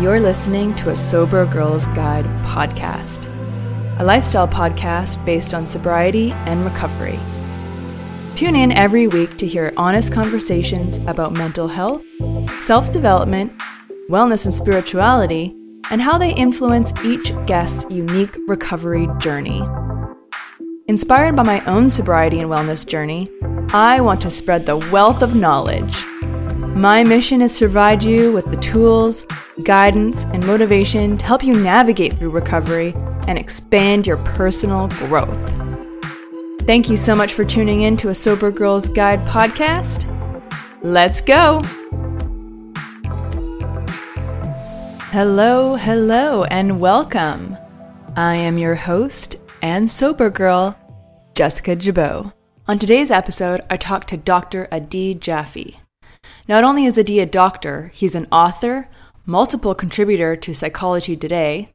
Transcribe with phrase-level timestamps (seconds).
[0.00, 3.24] You're listening to a Sober Girls Guide podcast,
[3.98, 7.18] a lifestyle podcast based on sobriety and recovery.
[8.34, 12.04] Tune in every week to hear honest conversations about mental health,
[12.60, 13.58] self development,
[14.10, 15.56] wellness, and spirituality,
[15.90, 19.62] and how they influence each guest's unique recovery journey.
[20.88, 23.30] Inspired by my own sobriety and wellness journey,
[23.72, 25.96] I want to spread the wealth of knowledge.
[26.76, 29.24] My mission is to provide you with the tools,
[29.62, 32.92] guidance, and motivation to help you navigate through recovery
[33.26, 35.54] and expand your personal growth.
[36.66, 40.04] Thank you so much for tuning in to a Sober Girls Guide podcast.
[40.82, 41.62] Let's go!
[45.12, 47.56] Hello, hello, and welcome.
[48.16, 50.78] I am your host and sober girl,
[51.34, 52.34] Jessica Jabot.
[52.68, 54.68] On today's episode, I talked to Dr.
[54.70, 55.80] Adi Jaffe.
[56.48, 58.88] Not only is Adi a doctor, he's an author,
[59.24, 61.70] multiple contributor to Psychology Today,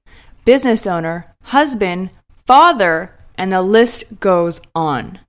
[0.45, 2.09] business owner, husband,
[2.45, 5.19] father, and the list goes on.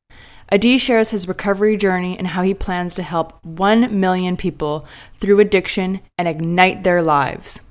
[0.51, 4.87] Adi shares his recovery journey and how he plans to help 1 million people
[5.19, 7.63] through addiction and ignite their lives.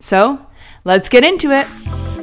[0.00, 0.46] So,
[0.84, 2.21] let's get into it.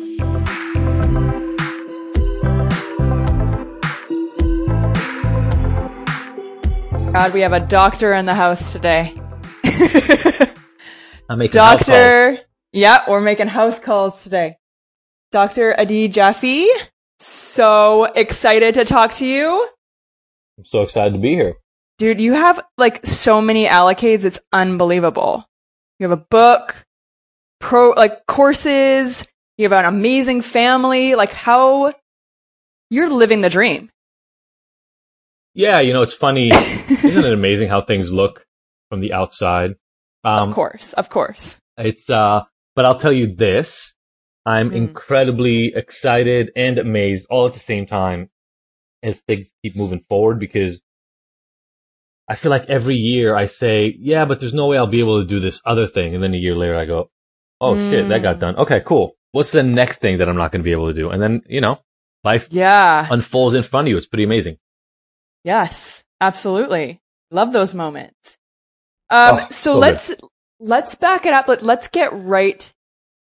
[7.11, 9.15] God, we have a doctor in the house today.
[11.27, 12.35] I'm making house Doctor.
[12.35, 12.45] calls.
[12.71, 14.57] Yeah, we're making house calls today.
[15.31, 15.77] Dr.
[15.79, 16.69] Adi Jaffe,
[17.17, 19.67] so excited to talk to you.
[20.59, 21.55] I'm so excited to be here.
[21.97, 25.45] Dude, you have like so many allocades, it's unbelievable.
[25.97, 26.85] You have a book,
[27.59, 29.25] pro like courses,
[29.57, 31.91] you have an amazing family, like how
[32.91, 33.89] you're living the dream.
[35.59, 36.47] Yeah, you know, it's funny.
[36.53, 38.45] Isn't it amazing how things look
[38.87, 39.71] from the outside?
[40.23, 41.57] Um, of course, of course.
[41.77, 42.43] It's, uh,
[42.77, 43.93] but I'll tell you this.
[44.45, 44.75] I'm Mm.
[44.75, 48.29] incredibly excited and amazed all at the same time
[49.03, 50.81] as things keep moving forward because
[52.29, 55.19] I feel like every year I say, yeah, but there's no way I'll be able
[55.21, 56.15] to do this other thing.
[56.15, 57.11] And then a year later I go,
[57.59, 58.39] oh shit, that got Mm.
[58.39, 58.55] done.
[58.59, 59.17] Okay, cool.
[59.33, 61.09] What's the next thing that I'm not going to be able to do?
[61.09, 61.79] And then, you know,
[62.23, 63.07] life Yeah.
[63.11, 63.97] unfolds in front of you.
[63.97, 64.55] It's pretty amazing.
[65.43, 66.99] Yes, absolutely.
[67.31, 68.37] Love those moments.
[69.09, 70.13] Um, Oh, so, let's
[70.59, 71.47] let's back it up.
[71.47, 72.71] Let, let's get right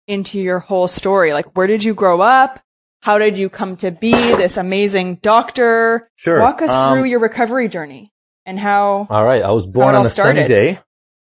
[0.06, 1.32] into your whole story.
[1.32, 2.60] Like, where did you grow up?
[3.02, 6.10] How did you come to be this amazing doctor?
[6.16, 6.40] Sure.
[6.40, 8.12] Walk us Um, through your recovery journey
[8.44, 9.06] and how.
[9.08, 9.42] All right.
[9.42, 10.78] I was born on a sunny day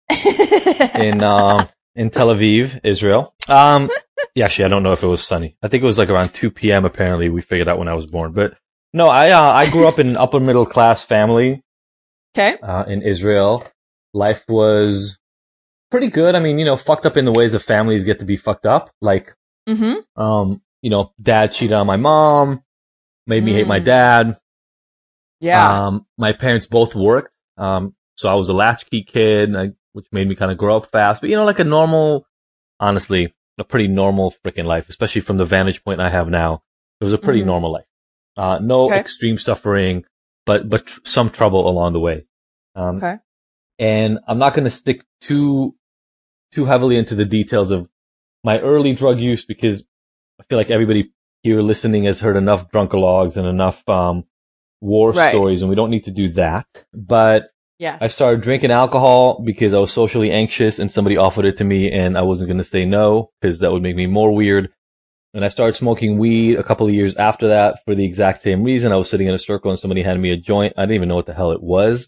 [0.95, 3.33] in um, in Tel Aviv, Israel.
[3.47, 3.89] Um,
[4.35, 5.57] yeah, actually, I don't know if it was sunny.
[5.63, 6.85] I think it was like around 2 p.m.
[6.85, 8.31] Apparently, we figured out when I was born.
[8.33, 8.55] But
[8.95, 11.61] no, I uh, I grew up in an upper middle class family
[12.35, 12.57] okay.
[12.63, 13.63] uh, in Israel.
[14.13, 15.17] Life was
[15.91, 16.33] pretty good.
[16.35, 18.65] I mean, you know, fucked up in the ways that families get to be fucked
[18.65, 18.89] up.
[19.01, 19.35] Like,
[19.67, 20.21] Mm-hmm.
[20.21, 22.63] um, you know, dad cheated on my mom,
[23.27, 23.85] made me hate my Mm.
[23.85, 24.37] dad.
[25.41, 25.87] Yeah.
[25.87, 27.31] Um, my parents both worked.
[27.57, 30.91] Um, so I was a latchkey kid, I, which made me kind of grow up
[30.91, 31.19] fast.
[31.21, 32.27] But you know, like a normal,
[32.79, 36.61] honestly, a pretty normal freaking life, especially from the vantage point I have now.
[37.01, 37.45] It was a pretty Mhm.
[37.47, 37.85] normal life.
[38.37, 38.99] Uh, no Okay.
[38.99, 40.03] extreme suffering,
[40.45, 42.25] but, but tr- some trouble along the way.
[42.75, 43.15] Um, okay.
[43.79, 45.75] and I'm not going to stick too,
[46.53, 47.87] too heavily into the details of
[48.43, 49.85] my early drug use because
[50.39, 51.11] I feel like everybody
[51.43, 54.25] here listening has heard enough drunkalogs and enough, um,
[54.81, 55.31] war Right.
[55.31, 56.67] stories and we don't need to do that.
[56.93, 57.49] But
[57.79, 57.97] Yes.
[58.01, 61.91] I started drinking alcohol because I was socially anxious and somebody offered it to me
[61.91, 64.69] and I wasn't going to say no because that would make me more weird.
[65.35, 68.63] And I started smoking weed a couple of years after that for the exact same
[68.63, 68.93] reason.
[68.93, 70.73] I was sitting in a circle and somebody handed me a joint.
[70.77, 72.07] I didn't even know what the hell it was,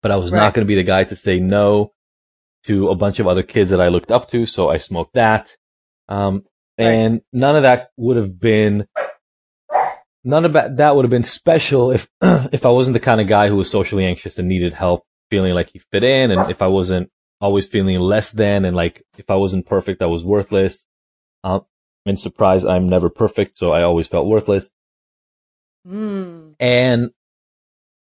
[0.00, 0.40] but I was Right.
[0.40, 1.92] not going to be the guy to say no
[2.64, 5.54] to a bunch of other kids that I looked up to, so I smoked that.
[6.08, 6.44] Um,
[6.78, 6.86] Right.
[6.92, 8.86] and none of that would have been
[10.24, 13.26] none of that, that would have been special if if I wasn't the kind of
[13.26, 16.62] guy who was socially anxious and needed help feeling like he fit in and if
[16.62, 17.10] I wasn't
[17.40, 20.86] always feeling less than and like if I wasn't perfect I was worthless.
[21.44, 21.66] Um
[22.06, 24.70] and surprise I'm never perfect so I always felt worthless.
[25.86, 26.54] Mm.
[26.58, 27.10] And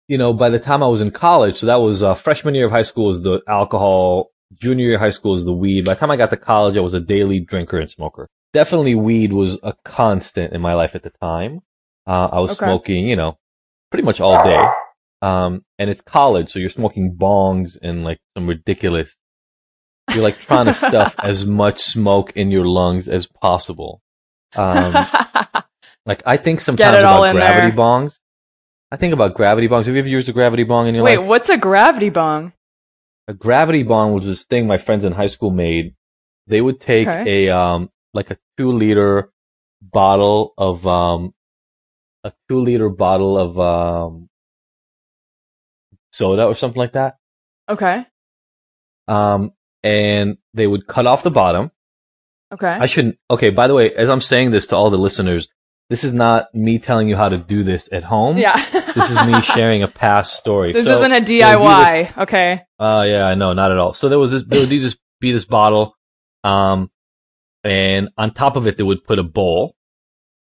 [0.07, 2.65] you know by the time I was in college so that was uh, freshman year
[2.65, 5.85] of high school was the alcohol junior year of high school is the weed.
[5.85, 8.27] By the time I got to college I was a daily drinker and smoker.
[8.53, 11.61] Definitely weed was a constant in my life at the time.
[12.05, 12.65] Uh, I was Okay.
[12.65, 13.37] smoking, you know,
[13.91, 14.63] pretty much all day.
[15.21, 19.17] Um, and it's college, so you're smoking bongs and like some ridiculous.
[20.13, 24.01] You're like trying to stuff as much smoke in your lungs as possible.
[24.55, 24.93] Um,
[26.05, 27.71] like I think sometimes about gravity there.
[27.77, 28.19] bongs.
[28.91, 29.85] I think about gravity bongs.
[29.85, 31.19] Have you ever used a gravity bong in your Wait, life?
[31.21, 32.53] Wait, what's a gravity bong?
[33.27, 35.93] A gravity bong was this thing my friends in high school made.
[36.47, 37.47] They would take Okay.
[37.49, 39.31] a um like a two liter
[39.81, 41.33] bottle of um
[42.23, 44.29] a two liter bottle of um
[46.13, 47.17] soda or something like that.
[47.67, 48.05] Okay.
[49.09, 49.51] Um
[49.87, 51.71] and they would cut off the bottom.
[52.53, 52.67] Okay.
[52.67, 55.47] I shouldn't okay, by the way, as I'm saying this to all the listeners,
[55.89, 58.37] this is not me telling you how to do this at home.
[58.37, 58.57] yeah.
[58.71, 60.73] This is me sharing a past story.
[60.73, 62.17] This So isn't a they DIY.
[62.17, 62.61] Okay.
[62.79, 63.93] Uh, yeah, I know, not at all.
[63.93, 65.95] So there was this, there would be this, be this bottle,
[66.43, 66.89] um,
[67.63, 69.75] and on top of it, they would put a bowl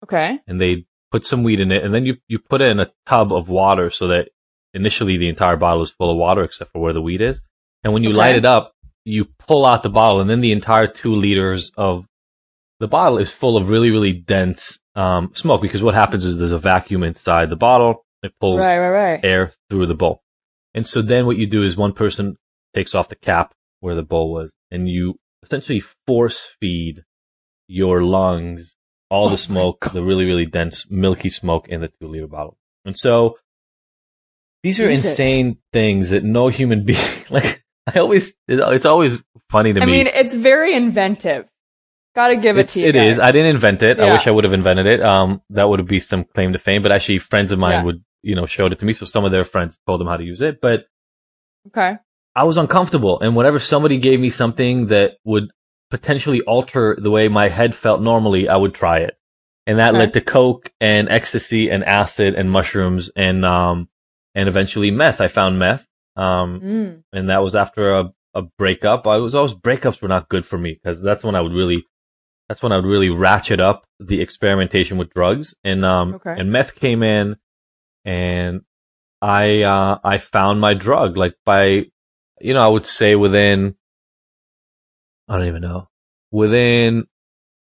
[0.03, 0.39] Okay.
[0.47, 1.83] and they'd put some weed in it.
[1.85, 4.29] And then you, you put it in a tub of water so that
[4.75, 7.41] initially the entire bottle is full of water except for where the weed is.
[7.83, 8.19] And when you Okay.
[8.19, 8.74] light it up,
[9.05, 12.07] you pull out the bottle and then the entire two liters of
[12.81, 16.53] the bottle is full of really, really dense, um, smoke because what happens is there's
[16.53, 18.05] a vacuum inside the bottle.
[18.23, 19.25] It pulls Right, right, right.
[19.25, 20.23] air through the bowl.
[20.73, 22.37] And so then what you do is one person
[22.75, 27.05] takes off the cap where the bowl was and you essentially force feed
[27.69, 28.75] your lungs
[29.11, 32.27] all Oh the my smoke, the really, really dense milky smoke in the two liter
[32.27, 32.57] bottle.
[32.85, 33.37] And so
[34.63, 35.13] these are Jesus.
[35.13, 36.99] insane things that no human being,
[37.31, 39.21] like I always, it's always
[39.51, 39.93] funny to I me.
[39.93, 41.47] I mean, it's very inventive.
[42.15, 42.87] Gotta give it It's- to you.
[42.89, 43.19] it is.
[43.19, 43.29] guys.
[43.29, 43.99] I didn't invent it.
[44.01, 45.03] I wish I would have invented it.
[45.03, 47.83] Um, that would be some claim to fame, but actually friends of mine Yeah.
[47.83, 48.93] would, you know, showed it to me.
[48.93, 50.87] So some of their friends told them how to use it, but
[51.69, 51.97] Okay.
[52.37, 53.21] I was uncomfortable.
[53.21, 55.51] And whenever somebody gave me something that would
[55.91, 59.17] potentially alter the way my head felt normally, I would try it.
[59.67, 59.99] And that Okay.
[59.99, 63.89] led to coke and ecstasy and acid and mushrooms and, um,
[64.35, 65.21] and eventually meth.
[65.21, 65.87] I found meth.
[66.17, 67.03] Um, Mm.
[67.13, 69.07] and that was after a, a breakup.
[69.07, 71.85] I was always, breakups were not good for me because that's when I would really,
[72.49, 75.55] that's when I would really ratchet up the experimentation with drugs.
[75.65, 76.35] And, um, Okay.
[76.39, 77.37] and meth came in
[78.05, 78.63] and
[79.23, 81.87] I, uh, I found my drug like by,
[82.41, 83.77] you know, I would say within,
[85.29, 85.89] I don't even know,
[86.31, 87.07] within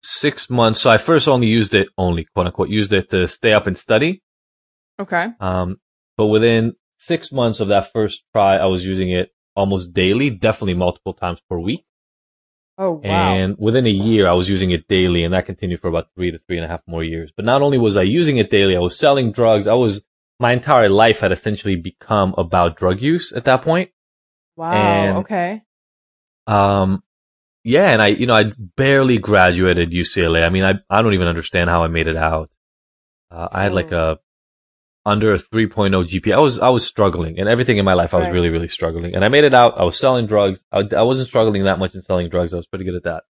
[0.02, 0.80] six months.
[0.82, 3.76] So I first only used it, only quote unquote, used it to stay up and
[3.78, 4.22] study.
[5.00, 5.28] Okay.
[5.40, 5.78] Um,
[6.16, 6.74] but within
[7.04, 11.40] six months of that first try, I was using it almost daily, definitely multiple times
[11.48, 11.84] per week.
[12.76, 13.34] Oh wow.
[13.34, 16.32] And within a year, I was using it daily, and that continued for about three
[16.32, 17.30] to three and a half more years.
[17.36, 19.66] But not only was I using it daily, I was selling drugs.
[19.66, 20.02] I was,
[20.40, 23.90] my entire life had essentially become about drug use at that point.
[24.56, 24.72] wow.
[24.72, 25.62] and- okay.
[26.46, 27.02] Um,
[27.62, 30.44] yeah, and I, you know, I barely graduated UCLA.
[30.44, 32.50] I mean, I, I don't even understand how I made it out.
[33.30, 34.18] Uh, I had like a
[35.06, 36.32] under a 3.0 GPA.
[36.34, 38.14] I was, I was struggling and everything in my life.
[38.14, 38.32] I was Right.
[38.32, 39.78] really, really struggling and I made it out.
[39.78, 40.64] I was selling drugs.
[40.72, 42.54] I, I wasn't struggling that much in selling drugs.
[42.54, 43.24] I was pretty good at that.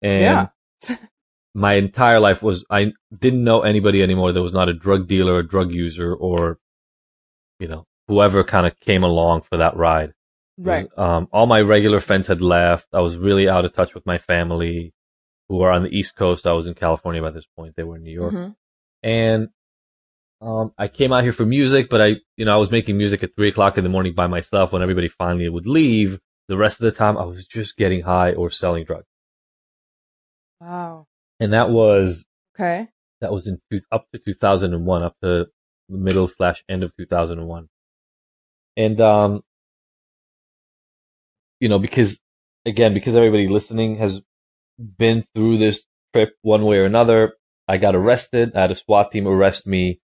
[0.00, 0.50] And
[0.88, 0.96] Yeah.
[1.54, 5.38] my entire life was, I didn't know anybody anymore that was not a drug dealer,
[5.40, 6.58] a drug user, or,
[7.58, 10.10] you know, whoever kind of came along for that ride.
[10.10, 10.14] It
[10.58, 10.86] was, Right.
[10.96, 12.86] um, all my regular friends had left.
[12.92, 14.92] I was really out of touch with my family
[15.48, 16.46] who were on the East Coast.
[16.46, 17.74] I was in California by this point.
[17.76, 18.34] They were in New York.
[18.34, 18.54] Mhm.
[19.02, 19.48] And,
[20.40, 23.22] um, I came out here for music, but I, you know, I was making music
[23.22, 26.18] at three o'clock in the morning by myself when everybody finally would leave.
[26.48, 29.06] The rest of the time I was just getting high or selling drugs.
[30.60, 31.06] Wow.
[31.40, 32.24] And that was,
[32.58, 32.88] Okay.
[33.20, 35.46] that was in two, up to 2001, up to
[35.88, 37.68] the middle slash end of 2001.
[38.76, 39.42] And, um,
[41.60, 42.18] you know, because
[42.64, 44.22] again, because everybody listening has
[44.78, 47.34] been through this trip one way or another,
[47.66, 48.52] I got arrested.
[48.54, 50.00] I had a SWAT team arrest me.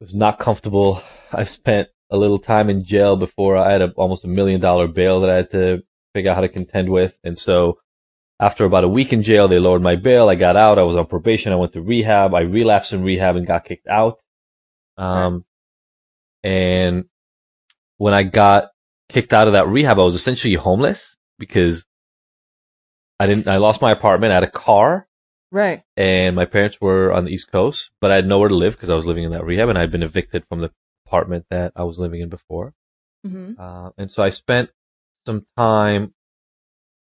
[0.00, 1.02] Was not comfortable.
[1.32, 4.88] I spent a little time in jail before I had a, almost a million dollar
[4.88, 5.82] bail that I had to
[6.14, 7.14] figure out how to contend with.
[7.24, 7.78] And so
[8.38, 10.28] after about a week in jail, they lowered my bail.
[10.28, 10.78] I got out.
[10.78, 11.52] I was on probation.
[11.52, 12.34] I went to rehab.
[12.34, 14.20] I relapsed in rehab and got kicked out.
[14.98, 15.44] Um,
[16.42, 17.06] and
[17.96, 18.68] when I got
[19.08, 21.84] kicked out of that rehab, I was essentially homeless because
[23.18, 24.32] I didn't, I lost my apartment.
[24.32, 25.08] I had a car.
[25.56, 25.84] Right.
[25.96, 28.90] And my parents were on the East Coast, but I had nowhere to live because
[28.90, 30.70] I was living in that rehab and I'd been evicted from the
[31.06, 32.74] apartment that I was living in before.
[33.26, 33.58] Mm-hmm.
[33.58, 34.68] Uh, and so I spent
[35.24, 36.12] some time,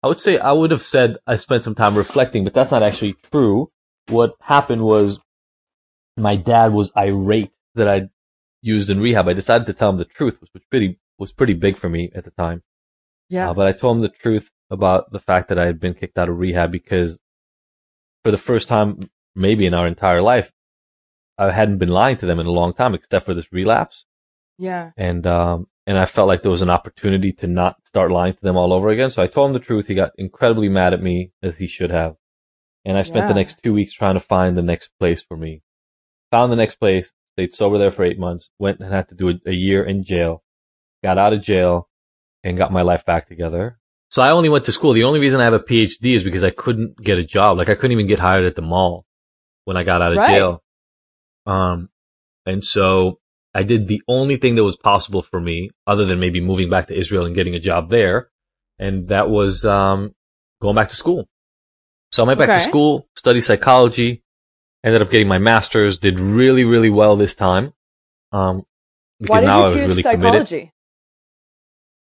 [0.02, 2.82] I would say, I would have said I spent some time reflecting, but that's not
[2.82, 3.70] actually true.
[4.08, 5.20] What happened was
[6.18, 8.10] my dad was irate that I
[8.64, 9.28] used in rehab.
[9.28, 12.10] I decided to tell him the truth, which was pretty, was pretty big for me
[12.16, 12.64] at the time.
[13.30, 13.52] Yeah.
[13.52, 16.18] Uh, but I told him the truth about the fact that I had been kicked
[16.18, 17.20] out of rehab because
[18.24, 19.00] for the first time,
[19.36, 20.52] maybe in our entire life,
[21.38, 24.06] I hadn't been lying to them in a long time, except for this relapse.
[24.58, 24.92] yeah.
[24.98, 28.42] And, um, and I felt like there was an opportunity to not start lying to
[28.42, 29.10] them all over again.
[29.10, 29.88] So I told him the truth.
[29.88, 32.16] He got incredibly mad at me as he should have.
[32.86, 35.64] And I spent the next two weeks trying to find the next place for me.
[36.32, 39.30] Found the next place, stayed sober there for eight months, went and had to do
[39.30, 40.44] a, a year in jail,
[41.04, 41.90] got out of jail
[42.44, 43.79] and got my life back together.
[44.10, 44.94] So I only went to school.
[44.94, 47.58] The only reason I have a PhD is because I couldn't get a job.
[47.58, 49.06] Like I couldn't even get hired at the mall
[49.66, 50.30] when I got out of Right.
[50.30, 50.64] jail.
[51.46, 51.90] Um,
[52.46, 53.20] and so
[53.54, 56.88] I did the only thing that was possible for me, other than maybe moving back
[56.88, 58.30] to Israel and getting a job there,
[58.80, 60.14] and that was um,
[60.62, 61.28] going back to school.
[62.12, 64.24] So I went back to school, studied psychology,
[64.84, 67.74] ended up getting my master's, did really, really well this time.
[68.32, 68.64] Um,
[69.20, 70.48] because Why did now you I was choose really committed.
[70.48, 70.72] psychology?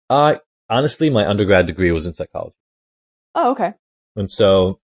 [0.09, 0.35] Uh,
[0.71, 2.55] honestly, my undergrad degree was in psychology.
[3.35, 3.75] Oh, okay.
[4.17, 4.81] And so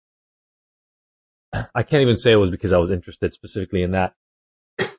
[1.74, 4.14] I can't even say it was because I was interested specifically in that.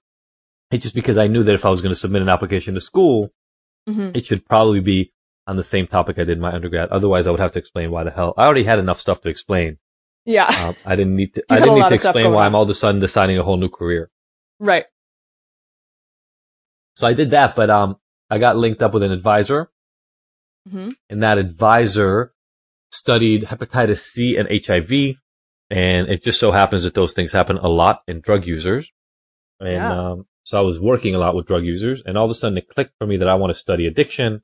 [0.71, 2.81] It's just because I knew that if I was going to submit an application to
[2.81, 3.29] school,
[3.87, 5.11] hmm it should probably be
[5.47, 6.89] on the same topic I did in my undergrad.
[6.89, 8.33] Otherwise, I would have to explain why the hell.
[8.37, 9.79] I already had enough stuff to explain.
[10.25, 10.47] Yeah.
[10.49, 11.43] Uh, I didn't need to.
[11.49, 12.47] I didn't need to explain why on.
[12.47, 14.09] I'm all of a sudden deciding a whole new career.
[14.59, 14.85] right.
[16.95, 17.97] So I did that, but um,
[18.29, 19.71] I got linked up with an advisor,
[20.69, 22.33] hmm and that advisor
[22.91, 25.15] studied hepatitis C and HIV,
[25.69, 28.91] and it just so happens that those things happen a lot in drug users.
[29.59, 30.11] And Yeah.
[30.11, 32.57] um, so I was working a lot with drug users, and all of a sudden
[32.57, 34.41] it clicked for me that I want to study addiction.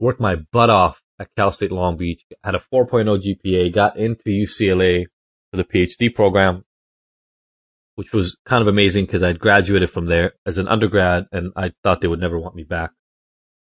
[0.00, 4.30] Worked my butt off at Cal State Long Beach, had a 4.0 GPA, got into
[4.30, 5.06] UCLA
[5.50, 6.64] for the PhD program,
[7.94, 11.72] which was kind of amazing because I'd graduated from there as an undergrad, and I
[11.84, 12.90] thought they would never want me back.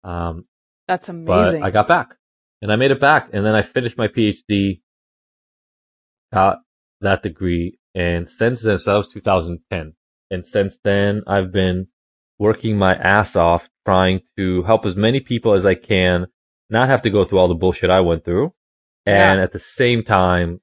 [0.04, 0.46] Um,
[0.90, 1.60] That's amazing.
[1.60, 1.66] but.
[1.66, 2.16] I got back
[2.60, 4.80] and I made it back and then I finished my PhD,
[6.32, 6.58] got
[7.00, 7.78] that degree.
[7.94, 9.94] And since then, so that was 2010.
[10.32, 11.86] And since then, I've been
[12.40, 16.26] working my ass off trying to help as many people as I can
[16.68, 18.52] not have to go through all the bullshit I went through.
[19.06, 19.44] And Yeah.
[19.44, 20.60] at the same time,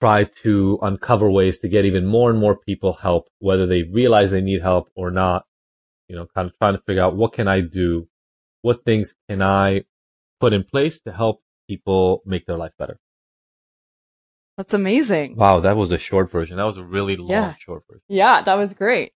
[0.00, 4.30] try to uncover ways to get even more and more people help, whether they realize
[4.30, 5.44] they need help or not.
[6.08, 8.08] You know, kind of trying to figure out what can I do?
[8.62, 9.84] What things can I
[10.40, 12.98] put in place to help people make their life better?
[14.56, 15.36] That's amazing.
[15.36, 16.56] Wow, that was a short version.
[16.56, 17.54] That was a really long Yeah.
[17.58, 18.02] short version.
[18.08, 19.12] Yeah, that was great.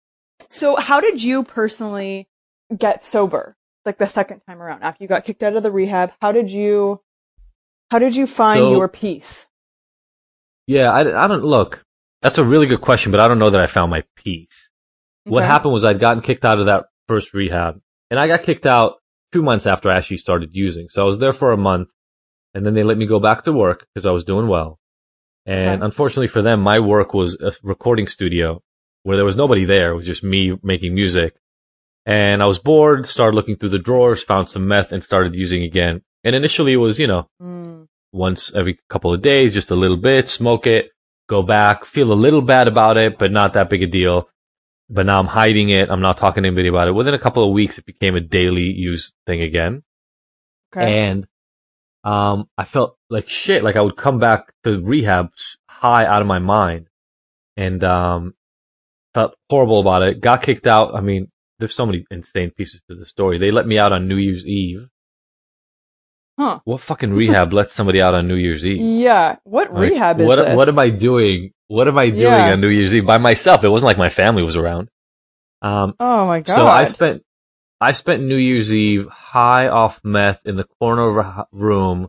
[0.48, 2.28] So how did you personally
[2.76, 3.56] get sober?
[3.84, 6.50] Like the second time around after you got kicked out of the rehab, how did
[6.52, 7.00] you
[7.90, 9.48] how did you find So- your peace?
[10.66, 11.84] Yeah, I, I don't look.
[12.22, 14.70] That's a really good question, but I don't know that I found my peace.
[15.24, 18.66] What happened was I'd gotten kicked out of that first rehab and I got kicked
[18.66, 18.94] out
[19.32, 20.88] two months after I actually started using.
[20.88, 21.88] So I was there for a month
[22.54, 24.78] and then they let me go back to work because I was doing well.
[25.46, 25.84] And Okay.
[25.86, 28.62] unfortunately for them, my work was a recording studio
[29.04, 29.92] where there was nobody there.
[29.92, 31.34] It was just me making music.
[32.04, 35.62] And I was bored, started looking through the drawers, found some meth and started using
[35.62, 36.02] again.
[36.24, 39.96] And initially it was, you know, Mm, once every couple of days, just a little
[39.96, 40.90] bit, smoke it,
[41.28, 44.28] go back, feel a little bad about it, but not that big a deal.
[44.90, 45.90] But now I'm hiding it.
[45.90, 46.92] I'm not talking to anybody about it.
[46.92, 49.82] Within a couple of weeks, it became a daily use thing again.
[50.74, 51.06] okay.
[51.08, 51.26] And,
[52.04, 53.62] um, I felt like shit.
[53.64, 55.30] Like I would come back to rehab
[55.68, 56.88] high out of my mind
[57.56, 58.34] and, um,
[59.14, 60.20] felt horrible about it.
[60.20, 60.94] Got kicked out.
[60.94, 63.38] I mean, there's so many insane pieces to the story.
[63.38, 64.88] They let me out on New Year's Eve.
[66.38, 66.60] Huh.
[66.64, 68.80] What fucking rehab lets somebody out on New Year's Eve?
[68.80, 69.36] Yeah.
[69.44, 70.56] What Like, rehab is what, this?
[70.56, 71.52] What am I doing?
[71.72, 72.52] What am I doing Yeah.
[72.52, 73.64] on New Year's Eve by myself?
[73.64, 74.90] It wasn't like my family was around.
[75.62, 76.54] Um, Oh my god.
[76.54, 77.22] so I spent,
[77.80, 82.08] I spent New Year's Eve high off meth in the corner of a room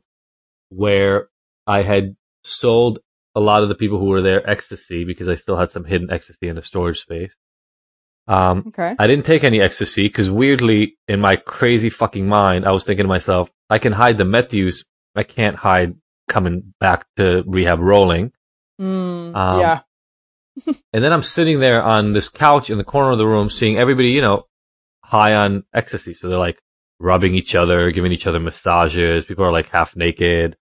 [0.69, 1.29] where
[1.65, 2.99] I had sold
[3.35, 6.11] a lot of the people who were there ecstasy because I still had some hidden
[6.11, 7.33] ecstasy in the storage space.
[8.27, 8.95] Um, Okay.
[8.99, 13.05] I didn't take any ecstasy because weirdly, in my crazy fucking mind, I was thinking
[13.05, 14.83] to myself, I can hide the meth use.
[15.15, 15.95] I can't hide
[16.27, 18.31] coming back to rehab rolling.
[18.81, 19.79] Mm, Um, yeah.
[20.93, 23.77] And then I'm sitting there on this couch in the corner of the room, seeing
[23.77, 24.45] everybody, you know,
[25.03, 26.13] high on ecstasy.
[26.13, 26.61] So they're like
[26.99, 29.25] rubbing each other, giving each other massages.
[29.25, 30.55] People are like half naked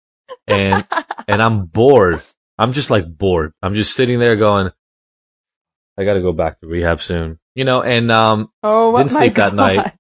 [0.47, 0.87] and,
[1.29, 2.21] and I'm bored.
[2.57, 3.53] I'm just like bored.
[3.63, 4.71] I'm just sitting there going,
[5.99, 9.35] I got to go back to rehab soon, you know, and, um, oh, didn't sleep
[9.35, 9.51] God.
[9.51, 9.93] that night.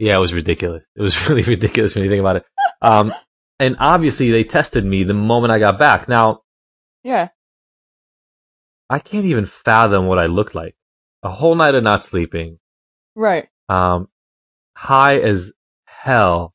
[0.00, 0.82] Yeah, it was ridiculous.
[0.96, 2.44] It was really ridiculous when you think about it.
[2.82, 3.12] Um,
[3.60, 6.08] and obviously they tested me the moment I got back.
[6.08, 6.42] Now,
[7.04, 7.28] Yeah.
[8.90, 10.74] I can't even fathom what I looked like.
[11.22, 12.58] A whole night of not sleeping,
[13.14, 13.48] Right.
[13.68, 14.08] um,
[14.76, 15.52] high as
[15.84, 16.54] hell.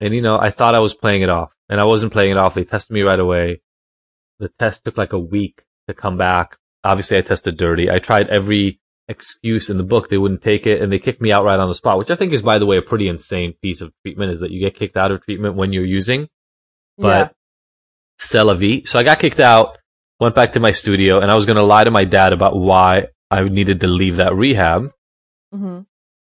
[0.00, 2.38] And you know, I thought I was playing it off and I wasn't playing it
[2.38, 2.54] off.
[2.54, 3.60] They tested me right away.
[4.38, 6.56] The test took like a week to come back.
[6.82, 7.90] Obviously I tested dirty.
[7.90, 10.08] I tried every excuse in the book.
[10.08, 12.14] They wouldn't take it and they kicked me out right on the spot, which I
[12.16, 14.74] think is, by the way, a pretty insane piece of treatment is that you get
[14.74, 16.28] kicked out of treatment when you're using,
[16.98, 17.34] but
[18.18, 18.82] c'est la vie.
[18.86, 19.78] So I got kicked out,
[20.20, 22.56] went back to my studio and I was going to lie to my dad about
[22.56, 24.90] why I needed to leave that rehab.
[25.52, 25.58] yeah.
[25.58, 25.78] hmm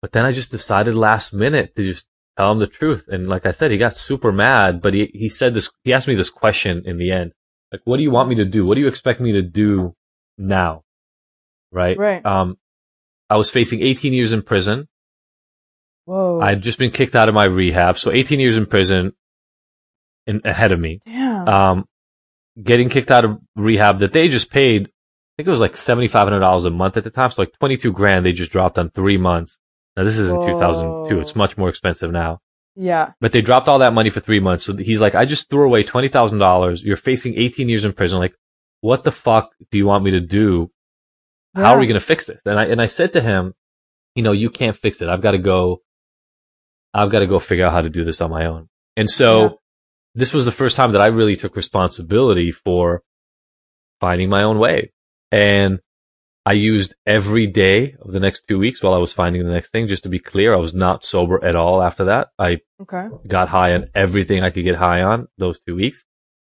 [0.02, 3.07] But then I just decided last minute to just tell him the truth.
[3.09, 6.09] And like I said, he got super mad, but he, he said this, he asked
[6.09, 7.33] me this question in the end.
[7.73, 8.64] Like, what do you want me to do?
[8.64, 9.95] What do you expect me to do
[10.38, 10.85] now?
[11.73, 11.99] Right?
[11.99, 12.25] Right.
[12.25, 12.57] Um,
[13.28, 14.88] I was facing 18 years in prison.
[16.07, 16.40] Whoa.
[16.40, 17.99] I had just been kicked out of my rehab.
[17.99, 19.12] So 18 years in prison
[20.26, 21.00] in, ahead of me.
[21.04, 21.49] Damn.
[21.49, 21.88] Um,
[22.62, 24.91] getting kicked out of rehab that they just paid, I
[25.37, 27.31] think it was like $7,500 a month at the time.
[27.31, 29.59] So like 22 grand they just dropped on three months.
[29.97, 31.21] Now this is in 2002.
[31.21, 32.41] It's much more expensive now.
[32.77, 33.12] yeah.
[33.21, 34.65] But they dropped all that money for three months.
[34.65, 36.83] So he's like, I just threw away $20,000.
[36.85, 38.19] You're facing 18 years in prison.
[38.19, 38.35] Like,
[38.81, 40.71] what the fuck do you want me to do?
[41.55, 42.41] How are we going to fix this?
[42.45, 43.55] And I, and I said to him,
[44.15, 45.09] you know, you can't fix it.
[45.09, 45.83] I've got to go,
[46.95, 48.69] I've got to go figure out how to do this on my own.
[48.97, 49.49] And so Yeah.
[50.19, 53.03] This was the first time that I really took responsibility for
[54.01, 54.93] finding my own way.
[55.31, 55.81] And
[56.45, 59.71] I used every day of the next two weeks while I was finding the next
[59.71, 59.87] thing.
[59.87, 62.29] Just to be clear, I was not sober at all after that.
[62.39, 63.09] I Okay.
[63.27, 66.05] got high on everything I could get high on those two weeks.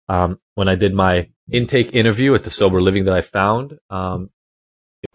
[0.09, 4.31] Um, when I did my intake interview at the sober living that I found, um,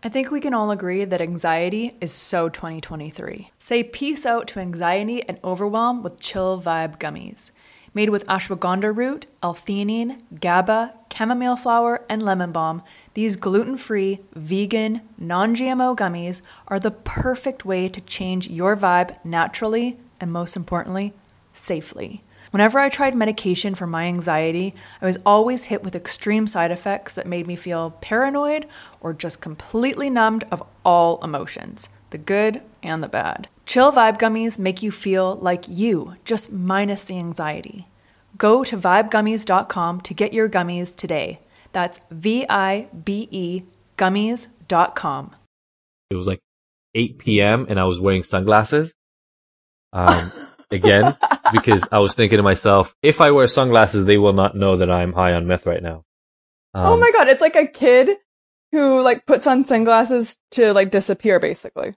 [0.02, 3.52] I think we can all agree that anxiety is so 2023.
[3.60, 7.52] Say peace out to anxiety and overwhelm with Chill Vibe gummies.
[7.94, 15.96] Made with ashwagandha root, L-theanine, GABA, chamomile flower, and lemon balm, these gluten-free, vegan, non-GMO
[15.98, 21.14] gummies are the perfect way to change your vibe naturally and most importantly,
[21.54, 22.24] safely.
[22.52, 27.14] Whenever I tried medication for my anxiety, I was always hit with extreme side effects
[27.14, 28.66] that made me feel paranoid
[29.02, 33.48] or just completely numbed of all emotions, the good and the bad.
[33.66, 37.88] Chill Vibe Gummies make you feel like you, just minus the anxiety.
[38.38, 41.40] Go to vibegummies.com to get your gummies today.
[41.72, 43.64] That's V I B E
[43.98, 45.36] gummies.com.
[46.10, 46.40] it was like
[46.96, 47.66] 8 p.m.
[47.70, 48.94] and I was wearing sunglasses.
[49.94, 50.32] Um,
[50.72, 51.16] again,
[51.52, 54.90] because I was thinking to myself, if I wear sunglasses, they will not know that
[54.90, 56.04] I'm high on meth right now.
[56.74, 58.18] Um, oh my god, it's like a kid
[58.72, 61.96] who like puts on sunglasses to like disappear basically.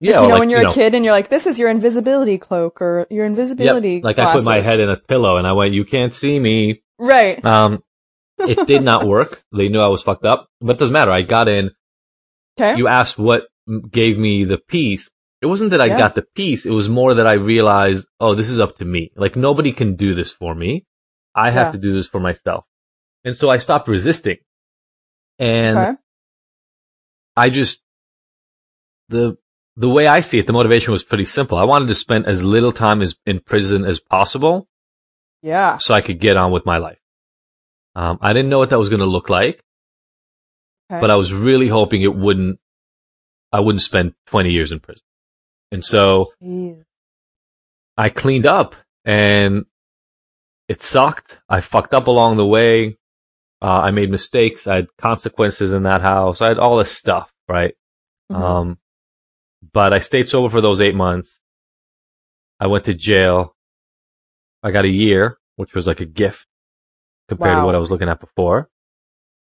[0.00, 1.68] Yeah, you know like, when you're you a kid and you're like, this is your
[1.70, 3.94] invisibility cloak or your invisibility.
[3.96, 6.38] Yep, like I put my head in a pillow and I went, you can't see
[6.38, 6.82] me.
[7.00, 7.44] Right.
[7.44, 7.82] Um,
[8.38, 9.42] it did not work.
[9.52, 11.10] They knew I was fucked up, but it doesn't matter.
[11.10, 11.72] I got in.
[12.60, 12.76] Okay.
[12.78, 13.48] You asked what
[13.90, 15.10] gave me the peace.
[15.42, 15.98] It wasn't that I Yeah.
[15.98, 16.64] got the peace.
[16.64, 19.10] It was more that I realized, oh, this is up to me.
[19.16, 20.86] Like nobody can do this for me.
[21.34, 21.72] I have Yeah.
[21.72, 22.64] to do this for myself.
[23.24, 24.38] And so I stopped resisting.
[25.38, 25.92] And okay.
[27.36, 27.82] I just,
[29.08, 29.36] the,
[29.76, 31.56] the way I see it, the motivation was pretty simple.
[31.58, 34.68] I wanted to spend as little time as in prison as possible
[35.42, 35.78] Yeah.
[35.78, 36.98] so I could get on with my life.
[37.94, 39.62] Um, I didn't know what that was going to look like,
[40.90, 41.00] Okay.
[41.00, 42.58] but I was really hoping it wouldn't,
[43.52, 45.02] I wouldn't spend 20 years in prison.
[45.70, 46.82] And so Jeez.
[47.96, 48.74] I cleaned up
[49.04, 49.66] and
[50.68, 51.38] it sucked.
[51.48, 52.98] I fucked up along the way.
[53.60, 54.66] Uh, I made mistakes.
[54.66, 56.40] I had consequences in that house.
[56.40, 57.74] I had all this stuff, right?
[58.30, 58.36] Mhm.
[58.40, 58.78] Um,
[59.72, 61.40] but I stayed sober for those eight months.
[62.60, 63.56] I went to jail.
[64.62, 66.46] I got a year, which was like a gift
[67.28, 68.68] compared to what I was looking at before.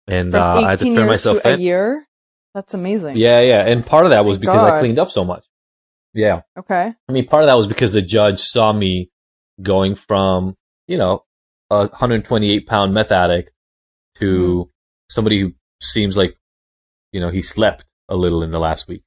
[0.07, 2.07] And From uh, I had to 18 turn myself to a year.
[2.53, 3.17] That's amazing.
[3.17, 3.65] Yeah, yeah.
[3.65, 5.45] And part of that was Thank because I cleaned up so much.
[6.13, 6.41] Yeah.
[6.57, 6.93] Okay.
[7.07, 9.11] I mean, part of that was because the judge saw me
[9.61, 10.55] going from,
[10.87, 11.23] you know,
[11.69, 13.51] a 128 pound meth addict
[14.15, 14.61] to Mm-hmm.
[15.09, 16.37] somebody who seems like,
[17.11, 19.03] you know, he slept a little in the last week.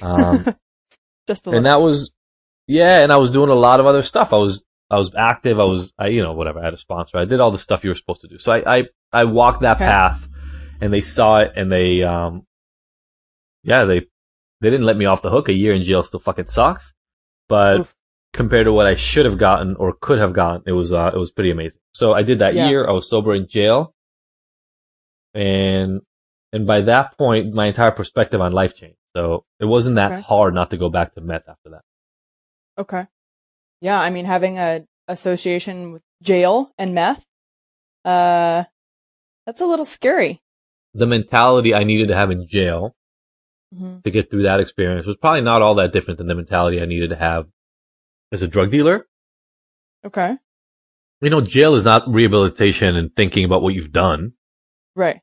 [0.00, 0.44] Um,
[1.26, 2.10] Just a and that was,
[2.66, 4.32] yeah, and I was doing a lot of other stuff.
[4.32, 5.58] I was, I was active.
[5.60, 6.60] I was, I, you know, whatever.
[6.60, 7.18] I had a sponsor.
[7.18, 8.38] I did all the stuff you were supposed to do.
[8.38, 9.86] So I, I, I walked that Okay.
[9.86, 10.28] path
[10.80, 12.46] and they saw it and they, um,
[13.62, 14.00] yeah, they,
[14.60, 15.48] they didn't let me off the hook.
[15.48, 16.92] A year in jail still fucking sucks,
[17.48, 17.94] but Oof.
[18.32, 21.18] compared to what I should have gotten or could have gotten, it was uh, it
[21.18, 21.80] was pretty amazing.
[21.94, 22.68] So I did that Yeah.
[22.68, 22.86] year.
[22.86, 23.94] I was sober in jail,
[25.34, 26.00] and
[26.52, 28.98] and by that point, my entire perspective on life changed.
[29.16, 30.20] So it wasn't that Okay.
[30.22, 31.82] hard not to go back to meth after that.
[32.78, 33.06] Okay.
[33.80, 37.24] Yeah, I mean, having a association with jail and meth,
[38.04, 38.64] uh,
[39.46, 40.40] that's a little scary.
[40.94, 42.94] The mentality I needed to have in jail
[43.74, 46.80] hmm to get through that experience was probably not all that different than the mentality
[46.80, 47.46] I needed to have
[48.32, 49.06] as a drug dealer.
[50.04, 50.36] Okay.
[51.20, 54.32] You know, jail is not rehabilitation and thinking about what you've done.
[54.94, 55.20] Right.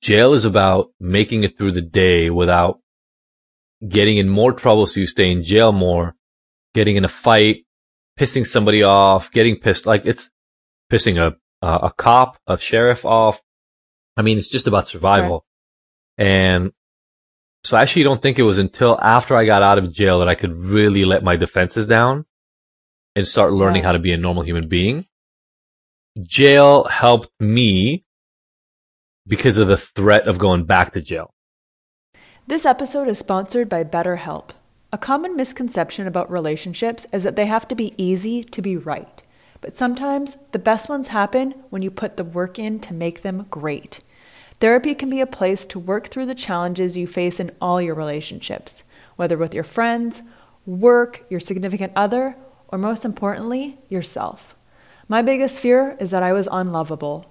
[0.00, 2.80] Jail is about making it through the day without
[3.86, 6.16] getting in more trouble so you stay in jail more,
[6.74, 7.64] getting in a fight,
[8.18, 10.30] pissing somebody off, getting pissed, like it's
[10.90, 13.40] pissing a, uh, a cop, a sheriff off.
[14.16, 15.44] I mean, it's just about survival.
[16.16, 16.72] And
[17.64, 20.28] so I actually don't think it was until after I got out of jail that
[20.28, 22.24] I could really let my defenses down
[23.14, 23.88] and start learning Yeah.
[23.88, 25.06] how to be a normal human being.
[26.22, 28.05] Jail helped me
[29.26, 31.30] because of the threat of going back to jail.
[32.46, 34.50] This episode is sponsored by BetterHelp.
[34.92, 39.22] A common misconception about relationships is that they have to be easy to be right.
[39.60, 43.46] But sometimes the best ones happen when you put the work in to make them
[43.50, 44.00] great.
[44.60, 47.94] Therapy can be a place to work through the challenges you face in all your
[47.94, 48.84] relationships,
[49.16, 50.22] whether with your friends,
[50.64, 52.36] work, your significant other,
[52.68, 54.56] or most importantly, yourself.
[55.08, 57.30] My biggest fear is that I was unlovable,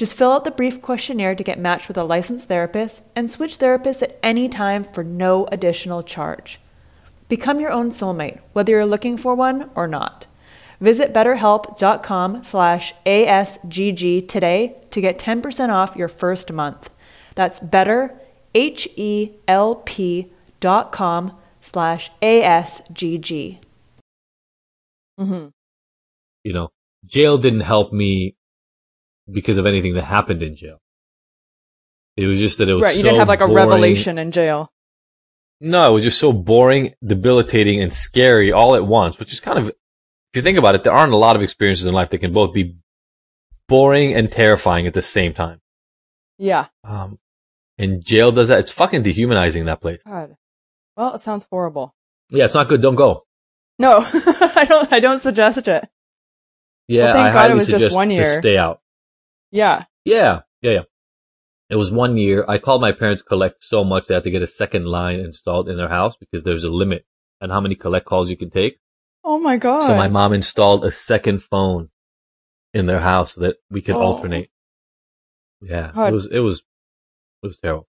[0.00, 3.58] Just fill out the brief questionnaire to get matched with a licensed therapist and switch
[3.58, 6.58] therapists at any time for no additional charge.
[7.28, 10.24] Become your own soulmate, whether you're looking for one or not.
[10.80, 16.88] Visit betterhelp.com slash ASGG today to get 10% off your first month.
[17.34, 18.18] That's better,
[18.54, 23.58] H-E-L-P dot com slash ASGG.
[25.18, 25.48] hmm
[26.42, 26.70] You know,
[27.04, 28.34] jail didn't help me
[29.32, 30.78] because of anything that happened in jail.
[32.16, 32.94] It was just that it was Right.
[32.94, 33.56] You so didn't have like a boring.
[33.56, 34.70] revelation in jail.
[35.60, 39.58] No, it was just so boring, debilitating, and scary all at once, which is kind
[39.58, 39.74] of, if
[40.34, 42.54] you think about it, there aren't a lot of experiences in life that can both
[42.54, 42.76] be
[43.68, 45.60] boring and terrifying at the same time.
[46.38, 46.66] Yeah.
[46.82, 47.18] Um,
[47.78, 48.58] and jail does that.
[48.60, 50.00] It's fucking dehumanizing that place.
[50.06, 50.36] God.
[50.96, 51.94] Well, it sounds horrible.
[52.30, 52.80] Yeah, it's not good.
[52.82, 53.24] Don't go.
[53.78, 54.92] No, I don't.
[54.92, 55.88] I don't suggest it.
[56.88, 58.38] Yeah, Well, thank I God it was just one year.
[58.40, 58.80] stay out.
[59.50, 59.84] Yeah.
[60.04, 60.82] Yeah, yeah, yeah.
[61.68, 62.44] It was one year.
[62.48, 65.68] I called my parents collect so much they had to get a second line installed
[65.68, 67.04] in their house because there's a limit
[67.40, 68.78] on how many collect calls you can take.
[69.22, 69.82] Oh my God.
[69.82, 71.90] So my mom installed a second phone
[72.74, 74.00] in their house so that we could Oh.
[74.02, 74.50] alternate.
[75.60, 76.06] Yeah, God.
[76.08, 76.62] it was it was
[77.42, 77.86] it was terrible.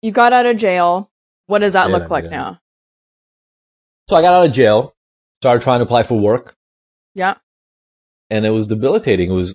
[0.00, 1.10] you got out of jail.
[1.46, 2.30] What does that Yeah, look like yeah.
[2.30, 2.60] now?
[4.08, 4.94] So I got out of jail,
[5.40, 6.56] started trying to apply for work,
[7.14, 7.34] Yeah.
[8.30, 9.30] and it was debilitating.
[9.30, 9.54] It was,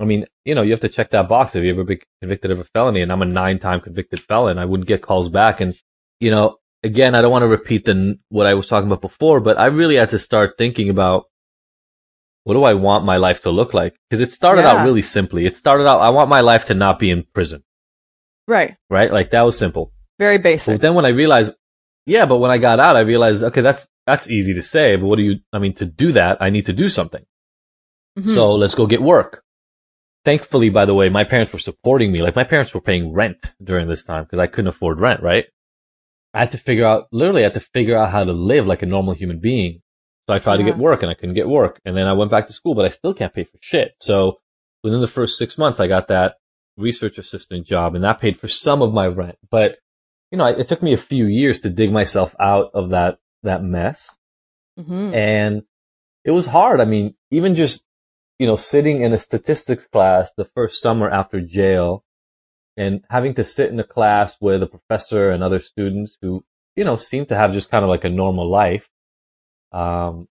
[0.00, 1.52] I mean, you know, you have to check that box.
[1.54, 3.00] Have you ever been convicted of a felony?
[3.02, 4.58] And I'm a nine-time convicted felon.
[4.58, 5.74] I wouldn't get calls back, and
[6.20, 9.40] you know, again, I don't want to repeat the what I was talking about before,
[9.40, 11.24] but I really had to start thinking about
[12.44, 13.94] what do I want my life to look like?
[14.08, 14.72] Because it started Yeah.
[14.72, 15.44] out really simply.
[15.44, 17.62] It started out, I want my life to not be in prison,
[18.46, 18.76] Right.
[18.88, 19.12] right?
[19.12, 19.92] Like that was simple.
[20.18, 20.80] Very But basic.
[20.80, 21.52] then when I realized,
[22.06, 25.06] yeah, but when I got out, I realized, okay, that's, that's easy to say, but
[25.08, 27.24] what do you, I mean, to do that, I need to do something.
[28.18, 28.30] Mhm.
[28.34, 29.42] So let's go get work.
[30.28, 32.20] Thankfully, by the way, my parents were supporting me.
[32.20, 35.46] Like my parents were paying rent during this time because I couldn't afford rent, right?
[36.34, 38.82] I had to figure out, literally, I had to figure out how to live like
[38.82, 39.80] a normal human being.
[40.26, 41.80] So I tried to get work and I couldn't get work.
[41.86, 43.92] And then I went back to school, but I still can't pay for shit.
[44.00, 44.38] So
[44.84, 46.34] within the first six months, I got that
[46.76, 49.38] research assistant job and that paid for some of my rent.
[49.50, 49.78] But,
[50.30, 53.62] you know, it took me a few years to dig myself out of that, that
[53.62, 54.14] mess
[54.78, 55.14] Mhm.
[55.14, 55.62] and
[56.22, 56.82] it was hard.
[56.82, 57.82] I mean, even just,
[58.38, 62.04] you know, sitting in a statistics class the first summer after jail
[62.76, 66.44] and having to sit in a class with a professor and other students who,
[66.76, 68.88] you know, seem to have just kind of like a normal life.
[69.72, 70.28] Um,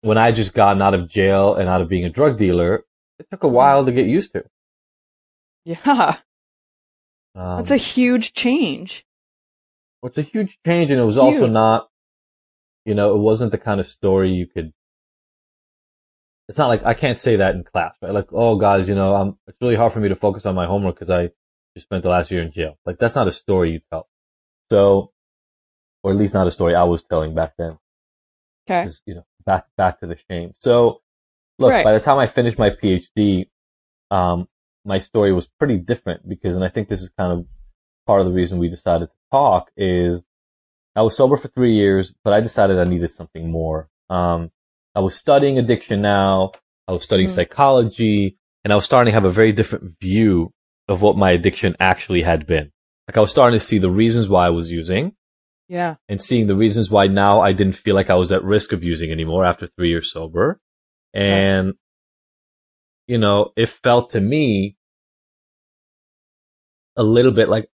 [0.00, 2.84] when I just gotten out of jail and out of being a drug dealer,
[3.18, 4.44] it took a while to get used to.
[5.64, 6.16] Yeah.
[7.34, 9.04] Um, That's a huge change.
[10.02, 11.88] It's a huge change, and it was also not
[12.84, 14.72] You know, it wasn't the kind of story you could.
[16.48, 18.12] It's not like I can't say that in class, right?
[18.12, 20.66] Like, oh, guys, you know, um, it's really hard for me to focus on my
[20.66, 21.30] homework because I
[21.74, 22.78] just spent the last year in jail.
[22.86, 24.08] Like, that's not a story you tell.
[24.70, 25.12] So,
[26.02, 27.78] or at least not a story I was telling back then.
[28.66, 28.82] Okay.
[28.82, 30.54] Because, you know, back back to the shame.
[30.60, 31.02] So,
[31.58, 31.84] look, Right.
[31.84, 33.50] by the time I finished my PhD,
[34.10, 34.48] um,
[34.84, 37.46] my story was pretty different because, and I think this is kind of
[38.06, 40.22] part of the reason we decided to talk is
[40.96, 43.90] I was sober for three years, but I decided I needed something more.
[44.08, 44.50] Um,
[44.98, 46.50] I was studying addiction now.
[46.88, 47.34] I was studying Mhm.
[47.36, 50.52] psychology and I was starting to have a very different view
[50.88, 52.72] of what my addiction actually had been.
[53.06, 55.14] Like I was starting to see the reasons why I was using
[55.68, 55.98] Yeah.
[56.08, 58.82] and seeing the reasons why now I didn't feel like I was at risk of
[58.82, 60.58] using anymore after three years sober.
[61.14, 61.74] And,
[63.06, 64.76] you know, it felt to me
[66.96, 67.70] a little bit like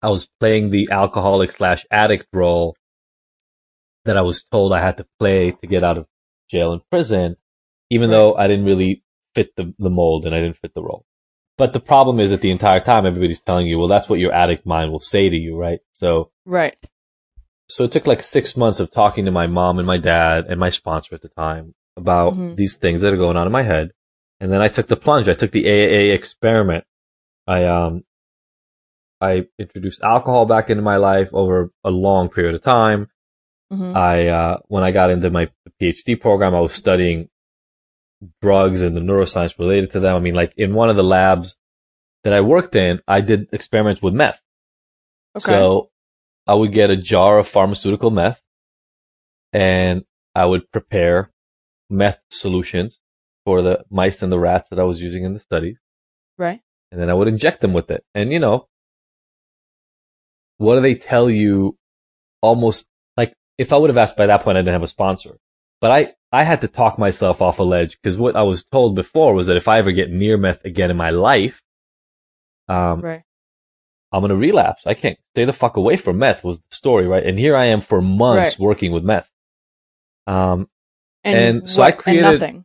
[0.00, 2.76] I was playing the alcoholic slash addict role
[4.06, 6.06] that I was told I had to play to get out of
[6.50, 7.36] jail and prison,
[7.90, 8.16] even Right.
[8.16, 9.02] though I didn't really
[9.34, 11.06] fit the, the mold and I didn't fit the role.
[11.56, 14.32] But the problem is that the entire time everybody's telling you, well, that's what your
[14.32, 15.80] addict mind will say to you, right?
[15.92, 16.76] So, Right.
[17.68, 20.58] so it took like six months of talking to my mom and my dad and
[20.58, 22.56] my sponsor at the time about Mhm.
[22.56, 23.90] these things that are going on in my head.
[24.40, 25.28] And then I took the plunge.
[25.28, 26.84] I took the AA experiment.
[27.46, 28.04] I, um,
[29.20, 33.08] I introduced alcohol back into my life over a long period of time.
[33.70, 35.48] Hmm I, uh, when I got into my
[35.80, 37.28] PhD program, I was studying
[38.42, 40.16] drugs and the neuroscience related to them.
[40.16, 41.56] I mean, like in one of the labs
[42.24, 44.40] that I worked in, I did experiments with meth.
[45.36, 45.52] okay.
[45.52, 45.90] So
[46.46, 48.42] I would get a jar of pharmaceutical meth
[49.52, 50.04] and
[50.34, 51.30] I would prepare
[51.88, 52.98] meth solutions
[53.44, 55.78] for the mice and the rats that I was using in the studies.
[56.36, 56.60] right.
[56.92, 58.04] And then I would inject them with it.
[58.16, 58.66] And you know,
[60.58, 61.78] what do they tell you
[62.42, 62.84] almost
[63.60, 65.38] if I would have asked by that point, I didn't have a sponsor,
[65.80, 68.94] but I, I had to talk myself off a ledge because what I was told
[68.94, 71.60] before was that if I ever get near meth again in my life,
[72.68, 73.22] um, Right.
[74.12, 74.82] I'm gonna relapse.
[74.86, 77.24] I can't stay the fuck away from meth was the story, right?
[77.24, 78.58] And here I am for months Right.
[78.68, 79.28] working with meth.
[80.26, 80.68] Um,
[81.22, 82.64] And, and so I what- and created- nothing.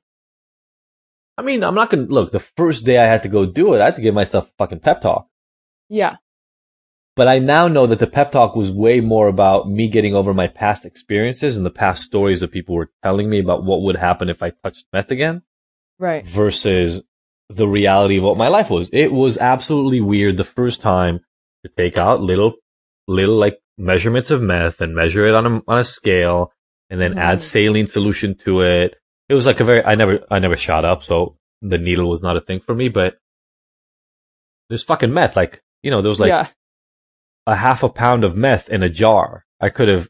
[1.38, 2.32] I mean, I'm not gonna look.
[2.32, 4.54] The first day I had to go do it, I had to give myself a
[4.58, 5.28] fucking pep talk.
[5.90, 6.16] Yeah.
[7.15, 10.34] But I now know that the pep talk was way more about me getting over
[10.34, 13.95] my past experiences and the past stories that people were telling me about what would
[13.95, 15.41] happen if I touched meth again
[15.97, 16.25] Right.
[16.25, 17.04] versus
[17.49, 18.89] the reality of what my life was.
[18.91, 21.21] It was absolutely weird the first time
[21.63, 22.56] to take out little,
[23.08, 26.51] little like measurements of meth and measure it on a, on a scale
[26.89, 27.41] and then add Mhm.
[27.41, 28.95] saline solution to it.
[29.30, 31.04] It was like a very, I never, I never shot up.
[31.04, 33.17] So the needle was not a thing for me, but
[34.69, 35.36] there's fucking meth.
[35.38, 36.47] Like, you know, there was like yeah.
[37.48, 39.46] A half a pound of meth in a jar.
[39.62, 40.10] I could have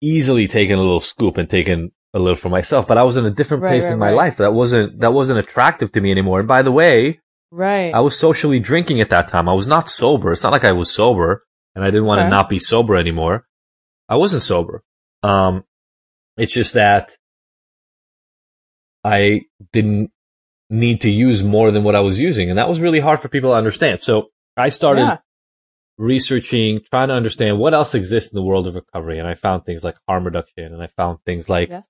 [0.00, 3.26] easily taken a little scoop and taken a little for myself, but I was in
[3.26, 4.16] a different Right, place right, in my right.
[4.16, 6.38] life that wasn't that wasn't attractive to me anymore.
[6.40, 7.92] And by the way, Right.
[7.94, 9.48] I was socially drinking at that time.
[9.48, 10.32] I was not sober.
[10.32, 13.46] It's not like I was sober and I didn't want to not be sober anymore.
[14.08, 14.82] I wasn't sober.
[15.22, 15.64] Um,
[16.36, 17.16] it's just that
[19.04, 20.10] I didn't
[20.70, 22.50] need to use more than what I was using.
[22.50, 24.02] And that was really hard for people to understand.
[24.02, 25.18] So I started yeah.
[25.98, 29.18] Researching, trying to understand what else exists in the world of recovery.
[29.18, 31.86] And I found things like harm reduction and I found things like Yes.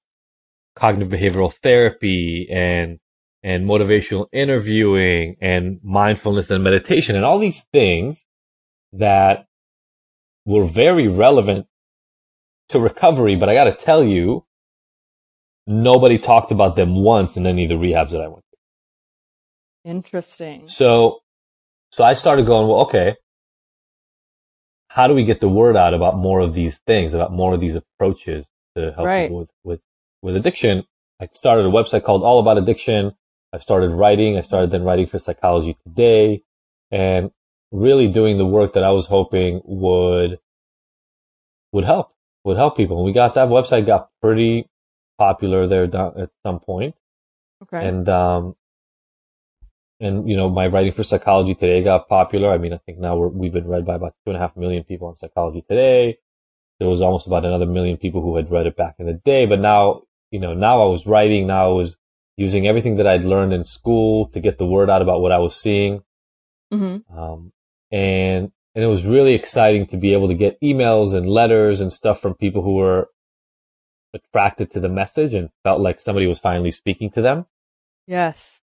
[0.74, 2.98] cognitive behavioral therapy and
[3.42, 8.26] and motivational interviewing and mindfulness and meditation and all these things
[8.92, 9.46] that
[10.44, 11.66] were very relevant
[12.70, 14.44] to recovery, but I got to tell you,
[15.66, 18.44] nobody talked about them once in any of the rehabs that I went
[19.84, 19.90] to.
[19.90, 20.66] Interesting.
[20.66, 21.20] So,
[21.92, 23.14] so I started going, well, okay,
[24.88, 27.60] how do we get the word out about more of these things, about more of
[27.60, 28.46] these approaches
[28.76, 29.24] to help Right.
[29.24, 29.80] people with, with,
[30.22, 30.84] with addiction?
[31.20, 33.14] I started a website called All About Addiction.
[33.52, 34.36] I started writing.
[34.36, 36.42] I started then writing for Psychology Today
[36.90, 37.30] and
[37.70, 40.38] really doing the work that I was hoping would,
[41.72, 42.96] would help, would help people.
[42.98, 44.68] And we got that website got pretty
[45.18, 46.94] popular there at some point.
[47.62, 47.86] Okay.
[47.86, 48.54] And, um,
[50.00, 52.50] and, you know, my writing for Psychology Today got popular.
[52.50, 54.56] I mean, I think now we're, we've been read by about two and a half
[54.56, 56.18] million people on Psychology Today.
[56.78, 59.46] There was almost about another million people who had read it back in the day,
[59.46, 61.96] but now, you know, now I was writing, now I was
[62.36, 65.38] using everything that I'd learned in school to get the word out about what I
[65.38, 66.02] was seeing.
[66.70, 67.52] hmm Um,
[67.90, 71.92] and, and it was really exciting to be able to get emails and letters and
[71.92, 73.08] stuff from people who were
[74.14, 77.46] attracted to the message and felt like somebody was finally speaking to them.
[78.06, 78.60] Yes.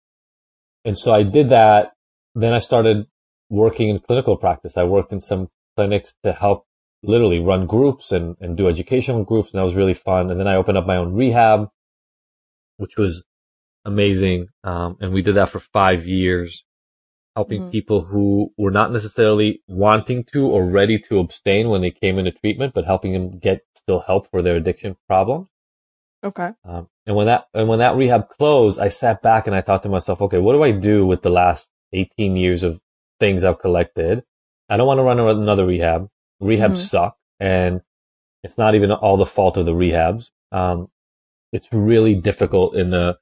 [0.86, 1.94] And so I did that.
[2.36, 3.08] Then I started
[3.50, 4.78] working in clinical practice.
[4.78, 6.66] I worked in some clinics to help
[7.04, 9.52] literally run groups and, and do educational groups.
[9.52, 10.30] And that was really fun.
[10.30, 11.70] And then I opened up my own rehab,
[12.78, 13.24] which was
[13.86, 14.48] amazing.
[14.64, 16.64] Um, and we did that for five years,
[17.36, 17.72] helping mm-hmm.
[17.72, 22.32] people who were not necessarily wanting to or ready to abstain when they came into
[22.32, 25.48] treatment, but helping them get still help for their addiction problems.
[26.24, 26.50] Okay.
[26.66, 29.84] Um, and when that, and when that rehab closed, I sat back and I thought
[29.84, 32.82] to myself, okay, what do I do with the last 18 years of
[33.20, 34.24] things I've collected?
[34.70, 36.10] I don't want to run another rehab.
[36.42, 36.76] Rehabs mm-hmm.
[36.76, 37.82] suck and
[38.44, 40.30] it's not even all the fault of the rehabs.
[40.52, 40.90] Um,
[41.52, 43.18] it's really difficult in the,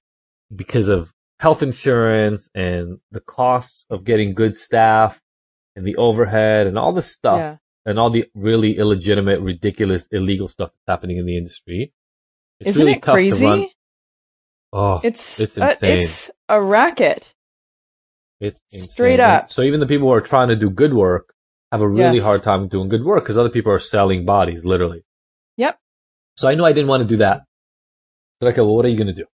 [0.54, 5.22] because of health insurance and the costs of getting good staff
[5.76, 7.56] and the overhead and all the stuff yeah.
[7.86, 11.94] and all the really illegitimate, ridiculous, illegal stuff that's happening in the industry.
[12.60, 13.74] It's Isn't really it crazy?
[14.74, 15.78] Oh, it's it's insane.
[15.82, 17.34] A, it's a racket.
[18.39, 18.89] It's insane.
[18.89, 19.50] straight up.
[19.50, 21.34] so even the people who are trying to do good work
[21.72, 22.24] have a really yes.
[22.24, 25.04] hard time doing good work because other people are selling bodies, literally.
[25.58, 25.78] Yep.
[26.36, 27.43] So I knew I didn't want to do that.
[28.41, 29.26] So like, well, what are you going to do?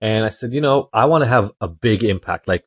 [0.00, 2.48] And I said, you know, I want to have a big impact.
[2.48, 2.64] Like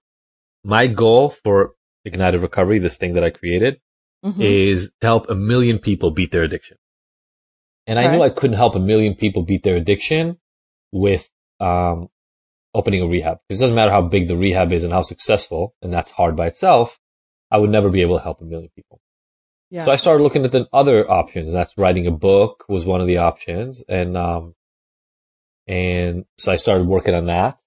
[0.63, 1.73] my goal for
[2.05, 3.79] Ignited Recovery, this thing that I created,
[4.23, 4.41] mm-hmm.
[4.41, 6.77] is to help a million people beat their addiction.
[7.87, 10.37] And I knew I couldn't help a million people beat their addiction
[10.91, 12.09] with um,
[12.73, 13.39] opening a rehab.
[13.47, 16.35] Because it doesn't matter how big the rehab is and how successful, and that's hard
[16.35, 16.99] by itself.
[17.49, 19.01] I would never be able to help a million people.
[19.69, 19.85] Yeah.
[19.85, 21.51] So I started looking at the other options.
[21.51, 23.83] That's writing a book was one of the options.
[23.87, 24.55] And, um,
[25.67, 27.57] and so I started working on that.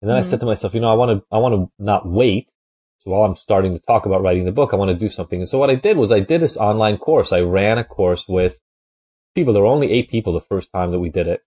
[0.00, 0.26] And then mm-hmm.
[0.26, 2.52] I said to myself, you know, I want to, I want to not wait.
[2.98, 5.40] So while I'm starting to talk about writing the book, I want to do something.
[5.40, 7.32] And so what I did was I did this online course.
[7.32, 8.58] I ran a course with
[9.38, 9.52] people.
[9.52, 11.42] There were only eight people the first time that we did it.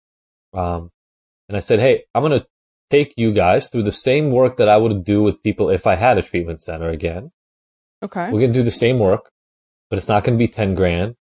[0.54, 0.92] Um,
[1.48, 2.48] and I said, Hey, I'm going to
[2.90, 5.96] take you guys through the same work that I would do with people if I
[5.96, 7.32] had a treatment center again.
[8.04, 8.32] Okay.
[8.32, 9.32] We're going to do the same work,
[9.90, 11.16] but it's not going to be 10 grand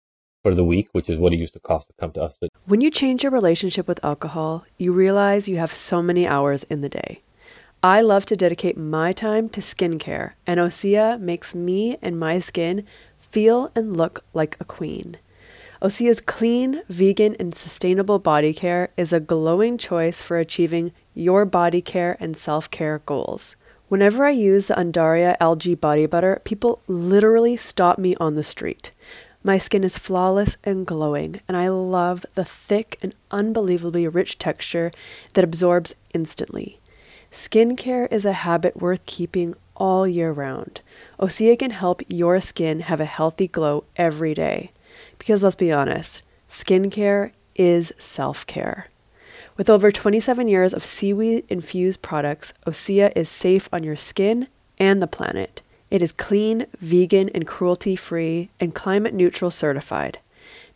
[0.43, 2.39] for the week, which is what it used to cost to come to us.
[2.65, 6.81] When you change your relationship with alcohol, you realize you have so many hours in
[6.81, 7.21] the day.
[7.83, 12.85] I love to dedicate my time to skincare, and Osea makes me and my skin
[13.17, 15.17] feel and look like a queen.
[15.81, 21.81] Osea's clean, vegan, and sustainable body care is a glowing choice for achieving your body
[21.81, 23.55] care and self care goals.
[23.87, 28.91] Whenever I use the Undaria algae body butter, people literally stop me on the street.
[29.41, 34.91] My skin is flawless and glowing, and I love the thick and unbelievably rich texture
[35.33, 36.81] that absorbs instantly.
[37.31, 40.81] Skincare is a habit worth keeping all year round.
[41.21, 44.71] Osea can help your skin have a healthy glow every day.
[45.19, 48.87] Because let's be honest, skincare is self care.
[49.55, 54.47] With over 27 years of seaweed infused products, Osea is safe on your skin
[54.79, 55.61] and the planet.
[55.91, 60.19] It is clean, vegan, and cruelty free, and climate neutral certified.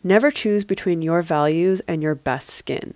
[0.02, 2.94] Never choose between your values and your best skin.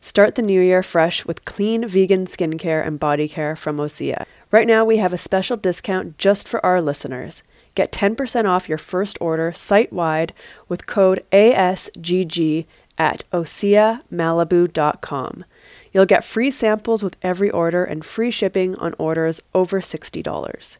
[0.00, 4.24] Start the new year fresh with clean vegan skincare and body care from Osea.
[4.50, 7.44] Right now, we have a special discount just for our listeners.
[7.74, 10.32] Get 10% off your first order site wide
[10.68, 12.66] with code ASGG
[12.98, 15.44] at oseamalibu.com.
[15.92, 20.78] You'll get free samples with every order and free shipping on orders over $60.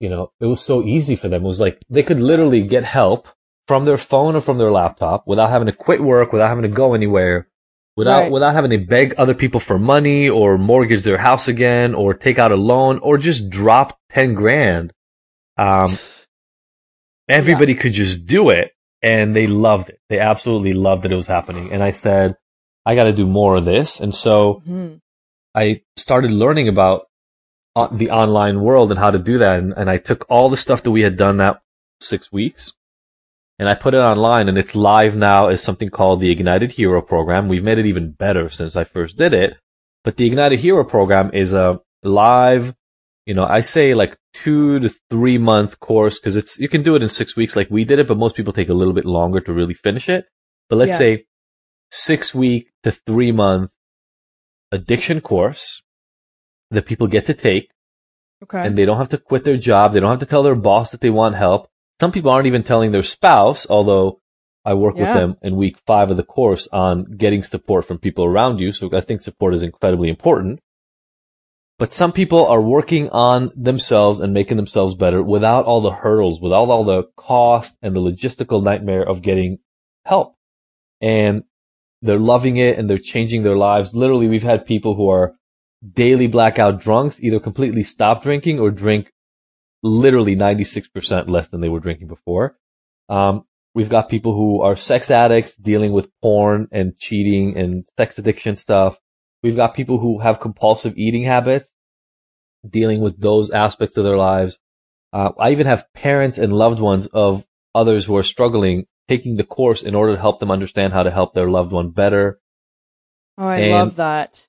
[0.00, 1.44] you know, it was so easy for them.
[1.44, 3.28] It was like they could literally get help
[3.68, 6.68] from their phone or from their laptop without having to quit work, without having to
[6.68, 7.46] go anywhere,
[7.96, 8.32] without right.
[8.32, 12.40] without having to beg other people for money or mortgage their house again or take
[12.40, 14.92] out a loan or just drop 10 grand.
[15.56, 15.96] Um,
[17.28, 17.80] everybody yeah.
[17.80, 20.00] could just do it and they loved it.
[20.08, 21.72] They absolutely loved that it was happening.
[21.72, 22.36] And I said,
[22.84, 24.00] I got to do more of this.
[24.00, 24.96] And so mm-hmm.
[25.54, 27.06] I started learning about
[27.92, 29.58] the online world and how to do that.
[29.58, 31.62] And, and I took all the stuff that we had done that
[32.00, 32.72] six weeks
[33.62, 37.00] and I put it online and it's live now as something called the Ignited Hero
[37.00, 37.46] program.
[37.46, 39.56] We've made it even better since I first did it.
[40.02, 42.74] But the Ignited Hero program is a live
[43.26, 46.96] you know, I say like two to three month course because it's, you can do
[46.96, 49.04] it in six weeks like we did it, but most people take a little bit
[49.04, 50.26] longer to really finish it.
[50.68, 50.98] But let's Yeah.
[50.98, 51.24] say
[51.90, 53.70] six week to three month
[54.70, 55.82] addiction course
[56.70, 57.68] that people get to take
[58.42, 58.66] Okay.
[58.66, 59.92] and they don't have to quit their job.
[59.92, 61.68] They don't have to tell their boss that they want help.
[62.00, 64.20] Some people aren't even telling their spouse, although
[64.64, 68.24] I work with them in week five of the course on getting support from people
[68.24, 68.72] around you.
[68.72, 70.60] So I think support is incredibly important.
[71.78, 76.40] But some people are working on themselves and making themselves better without all the hurdles,
[76.40, 79.58] without all the cost and the logistical nightmare of getting
[80.04, 80.36] help.
[81.00, 81.44] And
[82.02, 83.94] they're loving it and they're changing their lives.
[83.94, 85.34] Literally, we've had people who are
[85.88, 89.12] daily blackout drunks either completely stop drinking or drink
[89.82, 92.56] literally 96% less than they were drinking before.
[93.08, 93.44] Um,
[93.74, 98.56] we've got people who are sex addicts dealing with porn and cheating and sex addiction
[98.56, 98.98] stuff.
[99.42, 101.70] We've got people who have compulsive eating habits
[102.68, 104.58] dealing with those aspects of their lives.
[105.12, 109.44] Uh, I even have parents and loved ones of others who are struggling taking the
[109.44, 112.38] course in order to help them understand how to help their loved one better.
[113.38, 114.46] oh, I and- love that.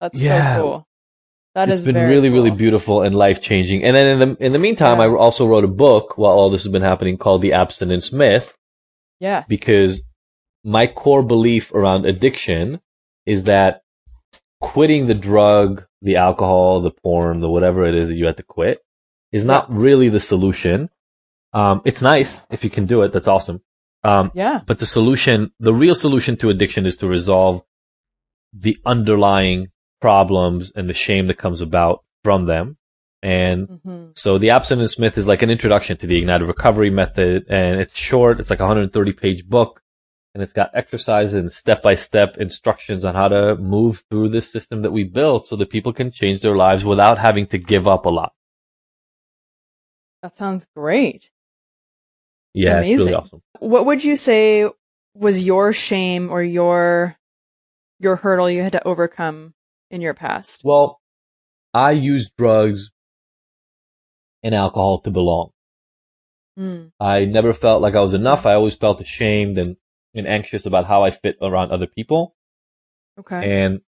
[0.00, 0.56] That's Yeah.
[0.56, 0.86] so cool.
[1.56, 3.82] That it's is been really, really beautiful and life changing.
[3.82, 5.06] And then in the in the meantime, Yeah.
[5.06, 8.54] I also wrote a book while all this has been happening called The Abstinence Myth
[9.18, 9.44] Yeah.
[9.48, 10.02] because
[10.62, 12.80] my core belief around addiction
[13.26, 13.82] is that
[14.60, 18.42] quitting the drug, the alcohol, the porn, the whatever it is that you had to
[18.42, 18.80] quit
[19.32, 20.90] is not really the solution.
[21.52, 23.12] Um, it's nice if you can do it.
[23.12, 23.62] That's awesome.
[24.04, 24.60] Um, Yeah.
[24.66, 27.62] but the solution, the real solution to addiction is to resolve
[28.52, 29.68] the underlying
[30.00, 32.76] problems and the shame that comes about from them.
[33.22, 37.44] And hmm so the abstinence myth is like an introduction to the ignited recovery method
[37.48, 38.40] and it's short.
[38.40, 39.79] It's like a 130 page book
[40.34, 44.50] and it's got exercises and step by step instructions on how to move through this
[44.50, 47.88] system that we built so that people can change their lives without having to give
[47.88, 48.32] up a lot.
[50.22, 51.30] That sounds great.
[52.52, 53.14] Yeah, it's really amazing.
[53.14, 53.42] awesome.
[53.58, 54.68] What would you say
[55.14, 57.16] was your shame or your
[57.98, 59.54] your hurdle you had to overcome
[59.90, 60.62] in your past?
[60.64, 61.00] Well,
[61.74, 62.90] I used drugs
[64.42, 65.50] and alcohol to belong.
[66.58, 66.92] Mm.
[66.98, 68.46] I never felt like I was enough.
[68.46, 69.76] I always felt ashamed and,
[70.14, 72.34] and anxious about how I fit around other people.
[73.18, 73.62] Okay.
[73.62, 73.80] And,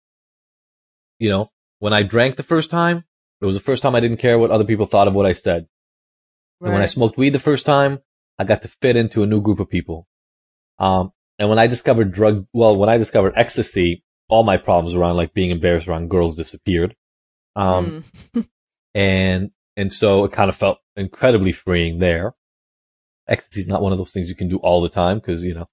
[1.18, 3.05] you know, when I drank the first time,
[3.41, 5.33] it was the first time I didn't care what other people thought of what I
[5.33, 5.66] said.
[6.61, 6.68] Right.
[6.68, 8.01] And when I smoked weed the first time,
[8.39, 10.07] I got to fit into a new group of people.
[10.79, 15.16] Um, and when I discovered drug, well, when I discovered ecstasy, all my problems around
[15.16, 16.95] like being embarrassed around girls disappeared.
[17.57, 18.05] Um,
[18.35, 18.49] Mm.
[18.95, 22.35] and, and so it kind of felt incredibly freeing there.
[23.29, 25.55] Ecstasy is not one of those things you can do all the time because, you
[25.55, 25.68] know,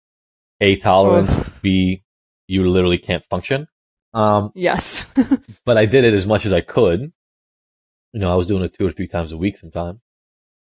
[0.62, 1.32] A, tolerance,
[1.62, 2.04] B,
[2.48, 3.68] you literally can't function.
[4.14, 5.06] Um, Yes.
[5.66, 7.12] but I did it as much as I could.
[8.14, 10.00] You know, I was doing it two or three times a week sometimes.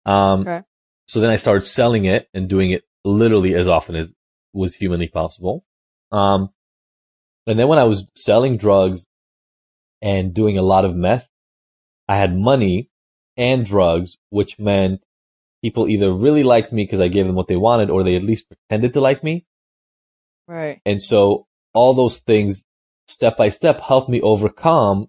[0.07, 0.63] Um, Okay.
[1.07, 4.15] so then I started selling it and doing it literally as often as
[4.55, 5.65] was humanly possible.
[6.11, 6.51] Um,
[7.47, 9.05] and then when I was selling drugs
[10.01, 11.27] and doing a lot of meth,
[12.09, 12.91] I had money
[13.37, 15.03] and drugs, which meant
[15.63, 18.25] people either really liked me because I gave them what they wanted or they at
[18.25, 19.47] least pretended to like me.
[20.47, 20.81] Right.
[20.85, 22.65] And so all those things
[23.09, 25.09] step by step helped me overcome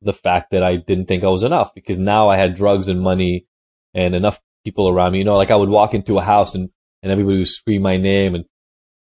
[0.00, 3.00] the fact that I didn't think I was enough because now I had drugs and
[3.00, 3.46] money
[3.94, 5.18] and enough people around me.
[5.18, 6.70] You know, like I would walk into a house and,
[7.02, 8.44] and everybody would scream my name and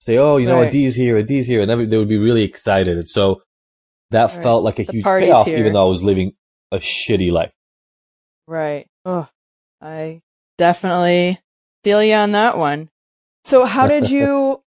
[0.01, 0.69] say, Oh, you know, Right.
[0.69, 1.61] Adi's here, Adi's here.
[1.63, 2.97] And every, they would be really excited.
[2.99, 3.43] And so
[4.11, 4.43] that Right.
[4.43, 5.59] felt like a The huge payoff, here.
[5.59, 6.33] even though I was living
[6.73, 7.53] a shitty life.
[8.47, 8.87] Right.
[9.05, 9.29] Oh,
[9.81, 10.23] I
[10.57, 11.39] definitely
[11.85, 12.89] feel you on that one.
[13.45, 14.63] So how did you,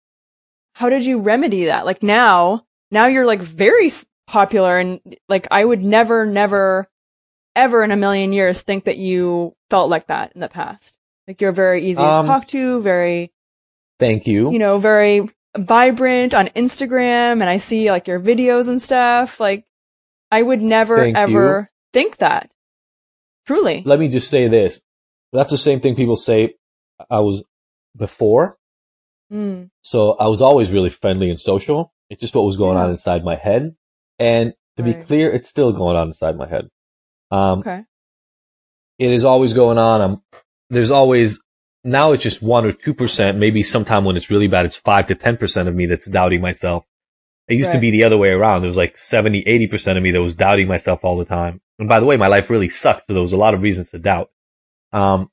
[0.77, 1.87] how did you remedy that?
[1.87, 3.89] Like now, now you're like very
[4.27, 6.87] popular and like I would never, never,
[7.55, 10.95] ever in a million years think that you felt like that in the past.
[11.27, 13.33] Like you're very easy Um, to talk to, very,
[13.97, 14.51] Thank you.
[14.51, 19.39] you know, very vibrant on Instagram and I see like your videos and stuff.
[19.39, 19.65] Like
[20.29, 22.51] I would never Thank ever think that.
[23.47, 23.81] Truly.
[23.83, 24.79] Let me just say this.
[25.33, 26.53] That's the same thing people say
[27.09, 27.43] I was
[27.95, 28.57] before.
[29.31, 31.93] Mm, So I was always really friendly and social.
[32.09, 32.85] It's just what was going Yeah.
[32.85, 33.75] on inside my head.
[34.19, 36.69] And to be clear, it's still going on inside my head.
[37.31, 37.83] Um, okay.
[38.99, 40.01] it is always going on.
[40.01, 40.21] I'm,
[40.69, 41.41] there's always,
[41.83, 43.37] now it's just one or 2%.
[43.37, 46.85] Maybe sometime when it's really bad, it's five to 10% of me that's doubting myself.
[47.47, 48.61] It used to be the other way around.
[48.61, 51.61] There was like 70, 80% of me that was doubting myself all the time.
[51.79, 53.07] And by the way, my life really sucked.
[53.07, 54.29] So there was a lot of reasons to doubt.
[54.91, 55.29] Um,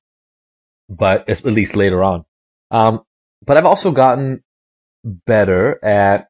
[0.89, 2.25] but at least later on.
[2.71, 3.03] Um,
[3.45, 4.43] but I've also gotten
[5.05, 6.29] better at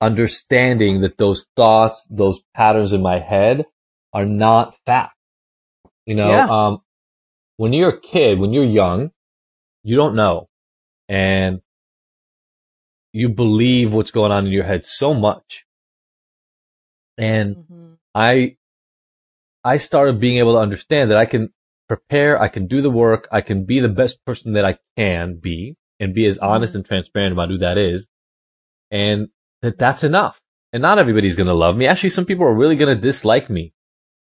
[0.00, 3.66] understanding that those thoughts, those patterns in my head
[4.12, 5.14] are not fact.
[6.06, 6.50] You know, Yeah.
[6.50, 6.78] um,
[7.56, 9.10] when you're a kid, when you're young,
[9.82, 10.48] you don't know.
[11.08, 11.60] And
[13.12, 15.64] you believe what's going on in your head so much.
[17.16, 17.98] And Mhm.
[18.14, 18.56] I,
[19.64, 21.52] I started being able to understand that I can
[21.88, 25.38] prepare, I can do the work, I can be the best person that I can
[25.40, 26.76] be and be as honest Mhm.
[26.76, 28.06] and transparent about who that is.
[28.90, 29.28] And
[29.62, 30.40] that that's enough.
[30.72, 31.86] And not everybody's going to love me.
[31.86, 33.72] Actually, some people are really going to dislike me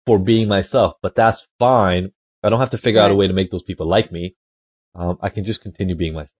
[0.05, 2.11] for being myself, but that's fine.
[2.43, 4.35] I don't have to figure out a way to make those people like me.
[4.95, 6.35] Um, I can just continue being myself.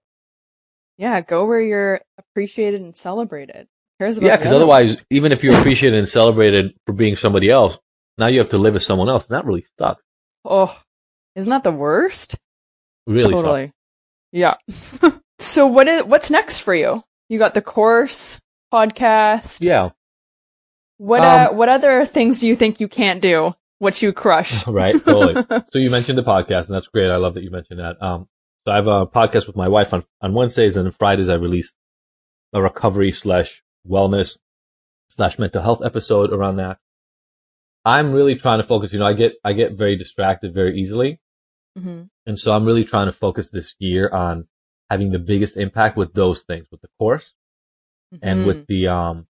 [0.98, 3.68] Yeah, go where you're appreciated and celebrated.
[4.00, 7.80] Yeah, because otherwise, even if you're appreciated and celebrated for being somebody else,
[8.18, 9.28] now you have to live as someone else.
[9.30, 10.04] And that really sucks.
[10.46, 10.78] oh,
[11.36, 12.36] isn't that the worst?
[13.08, 13.42] Really sucks.
[13.42, 13.72] totally.
[14.34, 14.56] Yeah.
[15.44, 17.04] so what is what's next for you?
[17.30, 18.40] You got the course
[18.74, 19.64] podcast.
[19.64, 19.90] Yeah.
[20.98, 23.54] What uh, Um, what other things do you think you can't do?
[23.80, 24.66] What you crush?
[24.68, 24.96] right.
[25.04, 25.44] Totally.
[25.72, 27.10] so you mentioned the podcast, and that's great.
[27.10, 28.02] I love that you mentioned that.
[28.02, 28.28] Um,
[28.66, 31.74] so I have a podcast with my wife on, on Wednesdays, and Fridays I release
[32.54, 34.38] a recovery slash wellness
[35.10, 36.78] slash mental health episode around that.
[37.84, 38.94] I'm really trying to focus.
[38.94, 41.20] You know, I get I get very distracted very easily,
[41.78, 44.48] hmm and so I'm really trying to focus this year on
[44.94, 47.34] having the biggest impact with those things, with the course
[48.22, 48.48] and Mm-hmm.
[48.48, 49.28] with the um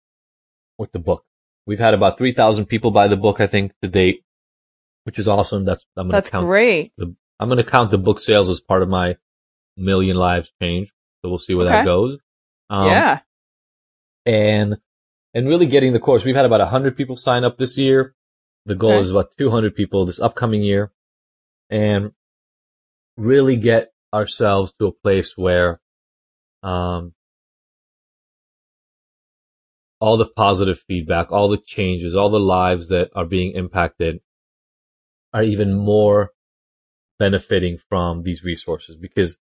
[0.77, 1.23] with the book.
[1.65, 4.23] We've had about three thousand people buy the book, I think, to date,
[5.05, 5.63] which is awesome.
[5.65, 6.91] That's I'm gonna that's count great.
[7.39, 9.17] I'm going to count the book sales as part of my
[9.75, 10.87] million lives change.
[11.21, 12.19] So we'll see where that goes.
[12.69, 13.19] Um, yeah.
[14.25, 14.77] And,
[15.33, 16.23] and really getting the course.
[16.23, 18.13] We've had about 100 people sign up this year.
[18.65, 19.01] The goal Okay.
[19.03, 20.91] is about 200 people this upcoming year
[21.69, 22.11] and
[23.17, 25.81] really get ourselves to a place where,
[26.61, 27.13] um,
[29.99, 34.19] all the positive feedback, all the changes, all the lives that are being impacted
[35.33, 36.31] are even more
[37.19, 39.37] benefiting from these resources because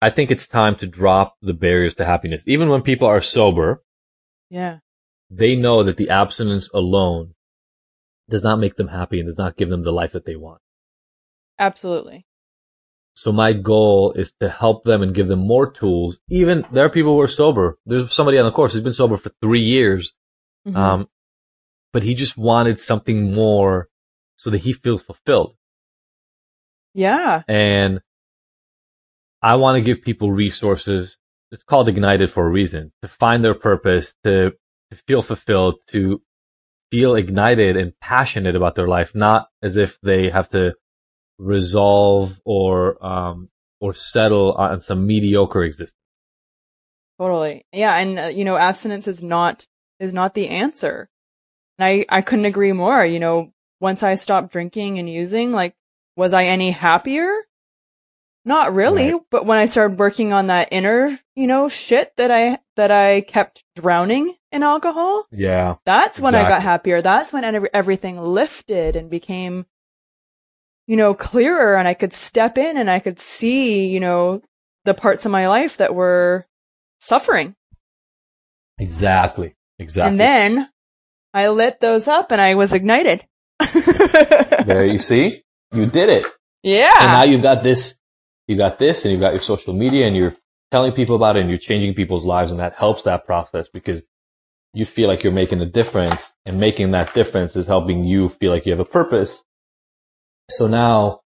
[0.00, 2.44] I think it's time to drop the barriers to happiness.
[2.46, 3.82] Even when people are sober,
[4.48, 4.78] Yeah.
[5.28, 7.34] they know that the abstinence alone
[8.30, 10.62] does not make them happy and does not give them the life that they want.
[11.58, 12.26] Absolutely.
[13.18, 16.20] So my goal is to help them and give them more tools.
[16.30, 17.76] Even there are people who are sober.
[17.84, 20.12] There's somebody on the course who's been sober for three years.
[20.64, 20.76] Mhm.
[20.76, 21.08] Um,
[21.92, 23.88] but he just wanted something more
[24.36, 25.56] so that he feels fulfilled.
[26.94, 27.42] yeah.
[27.48, 28.02] And
[29.42, 31.16] I want to give people resources.
[31.50, 34.52] It's called Ignited for a reason to find their purpose, to,
[34.92, 36.22] to feel fulfilled, to
[36.92, 40.76] feel ignited and passionate about their life, not as if they have to
[41.38, 43.48] resolve or, um,
[43.80, 45.94] or settle on some mediocre existence.
[47.18, 47.64] Totally.
[47.72, 49.66] Yeah, and uh, you know, abstinence is not
[49.98, 51.08] is not the answer.
[51.78, 53.04] And I I couldn't agree more.
[53.04, 55.74] You know, once I stopped drinking and using, like,
[56.16, 57.32] was I any happier?
[58.44, 59.12] Not really.
[59.12, 59.22] Right.
[59.30, 63.20] But when I started working on that inner, you know, shit that I that I
[63.22, 65.74] kept drowning in alcohol, Yeah.
[65.84, 67.02] that's when I got happier.
[67.02, 69.66] That's when ev- everything lifted and became,
[70.88, 74.42] you know, clearer and I could step in and I could see, you know,
[74.84, 76.46] the parts of my life that were
[76.98, 77.54] suffering.
[78.78, 79.54] Exactly.
[79.78, 80.10] Exactly.
[80.10, 80.68] And then
[81.34, 83.24] I lit those up and I was ignited.
[84.64, 86.26] there you see, you did it.
[86.62, 86.94] yeah.
[87.00, 87.98] And now you've got this,
[88.46, 90.34] you got this, and you've got your social media, and you're
[90.70, 94.02] telling people about it, and you're changing people's lives, and that helps that process because
[94.72, 98.52] you feel like you're making a difference, and making that difference is helping you feel
[98.52, 99.44] like you have a purpose.
[100.50, 101.20] So now,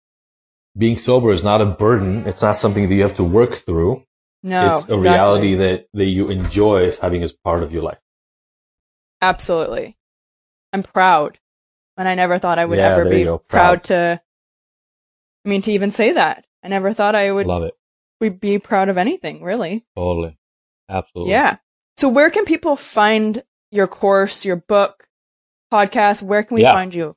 [0.78, 2.26] being sober is not a burden.
[2.28, 4.04] It's not something that you have to work through.
[4.44, 5.10] no, it's a exactly.
[5.10, 7.98] reality that, that you enjoy as having as part of your life.
[9.22, 9.98] Absolutely.
[10.72, 11.40] I'm proud.
[11.98, 13.84] And I never thought I would Yeah, ever be proud Proud.
[13.86, 14.22] to,
[15.46, 16.46] I mean, to even say that.
[16.64, 17.74] I never thought I would Love it.
[18.22, 19.86] We'd be proud of anything, really.
[19.98, 20.38] Totally.
[20.90, 21.32] Absolutely.
[21.32, 21.58] Yeah.
[21.98, 25.08] So where can people find your course, your book,
[25.72, 26.24] podcast?
[26.24, 26.74] Where can we Yeah.
[26.74, 27.16] find you?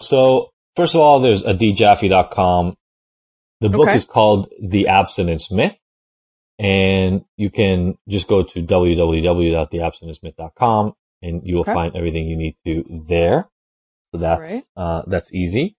[0.00, 2.76] So first of all, there's adijaffe.com.
[3.60, 3.96] The book Okay.
[3.96, 5.78] is called The Abstinence Myth.
[6.58, 11.74] And you can just go to www.theabstinenceMyth.com and you will Okay.
[11.74, 13.48] find everything you need to there.
[14.12, 14.62] So that's, Right.
[14.76, 15.76] uh, that's easy.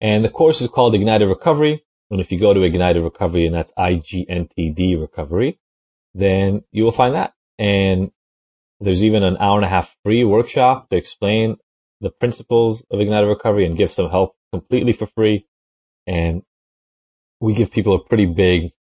[0.00, 1.84] And the course is called Ignited Recovery.
[2.10, 5.58] And if you go to Ignited Recovery and that's I-G-N-T-D Recovery,
[6.14, 7.34] then you will find that.
[7.58, 8.10] And
[8.80, 11.56] there's even an hour and a half free workshop to explain
[12.00, 15.46] the principles of Ignited Recovery and give some help completely for free.
[16.06, 16.42] And
[17.40, 18.72] we give people a pretty big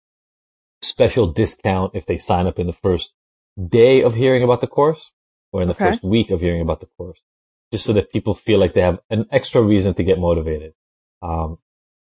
[0.83, 3.13] special discount if they sign up in the first
[3.69, 5.13] day of hearing about the course
[5.53, 5.91] or in the Okay.
[5.91, 7.21] first week of hearing about the course,
[7.73, 10.75] just so that people feel like they have an extra reason to get motivated.
[11.23, 11.59] Um,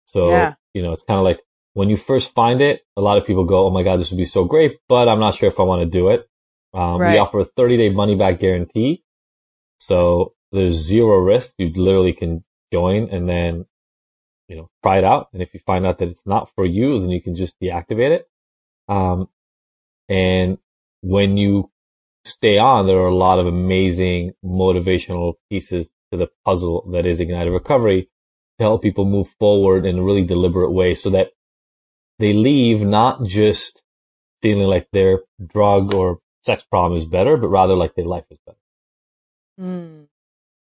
[0.06, 0.54] so, Yeah.
[0.74, 1.42] you know, it's kind of like
[1.74, 4.18] when you first find it, a lot of people go, Oh my God, this would
[4.18, 6.28] be so great, but I'm not sure if I want to do it.
[6.74, 7.14] Um, Right.
[7.14, 9.04] we offer a 30 day money back guarantee.
[9.80, 11.56] So there's zero risk.
[11.58, 13.66] You literally can join and then,
[14.48, 15.30] you know, try it out.
[15.34, 18.12] And if you find out that it's not for you, then you can just deactivate
[18.12, 18.30] it.
[18.88, 19.30] Um,
[20.08, 20.58] and
[21.02, 21.72] when you
[22.26, 27.20] stay on, there are a lot of amazing motivational pieces to the puzzle that is
[27.20, 28.10] Ignited Recovery
[28.58, 31.32] to help people move forward in a really deliberate way so that
[32.18, 33.84] they leave not just
[34.42, 38.40] feeling like their drug or sex problem is better, but rather like their life is
[38.46, 38.58] better.
[39.60, 40.08] Mm.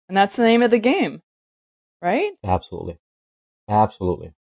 [0.08, 1.22] And that's the name of the game,
[2.04, 2.34] right?
[2.44, 3.00] Absolutely.
[3.70, 4.34] Absolutely.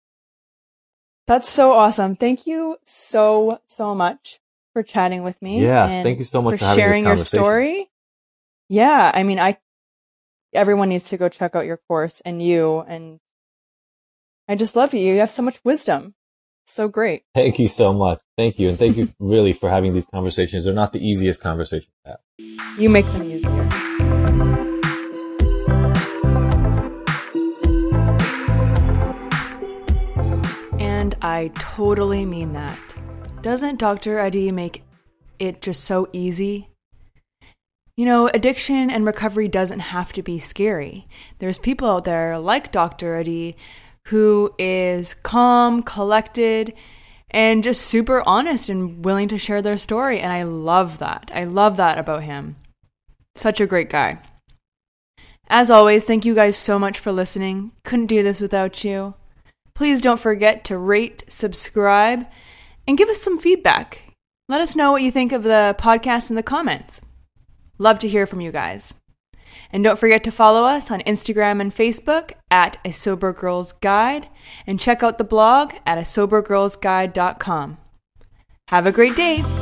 [1.27, 2.15] That's so awesome.
[2.15, 4.39] Thank you so, so much
[4.73, 5.61] for chatting with me.
[5.61, 7.89] Yes, and thank you so much for, for sharing your story.
[8.67, 9.57] Yeah, I mean, I,
[10.53, 13.19] everyone needs to go check out your course and you, and
[14.47, 14.99] I just love you.
[14.99, 16.15] You have so much wisdom.
[16.65, 17.23] So great.
[17.35, 18.19] Thank you so much.
[18.37, 18.69] Thank you.
[18.69, 20.65] And thank you really for having these conversations.
[20.65, 22.19] They're not the easiest conversations to have.
[22.77, 23.90] You make them easier.
[31.21, 32.79] I totally mean that.
[33.41, 34.19] Doesn't Dr.
[34.19, 34.83] Adi make
[35.37, 36.69] it just so easy?
[37.95, 41.07] You know, addiction and recovery doesn't have to be scary.
[41.39, 43.17] There's people out there like Dr.
[43.17, 43.55] Adi
[44.07, 46.73] who is calm, collected,
[47.29, 50.19] and just super honest and willing to share their story.
[50.19, 51.31] And I love that.
[51.33, 52.55] I love that about him.
[53.35, 54.19] Such a great guy.
[55.47, 57.73] As always, thank you guys so much for listening.
[57.83, 59.13] Couldn't do this without you.
[59.81, 62.27] Please don't forget to rate, subscribe,
[62.87, 64.13] and give us some feedback.
[64.47, 67.01] Let us know what you think of the podcast in the comments.
[67.79, 68.93] Love to hear from you guys.
[69.71, 74.29] And don't forget to follow us on Instagram and Facebook at A Sober Girls Guide
[74.67, 77.79] and check out the blog at a sobergirlsguide.com.
[78.67, 79.60] Have a great day.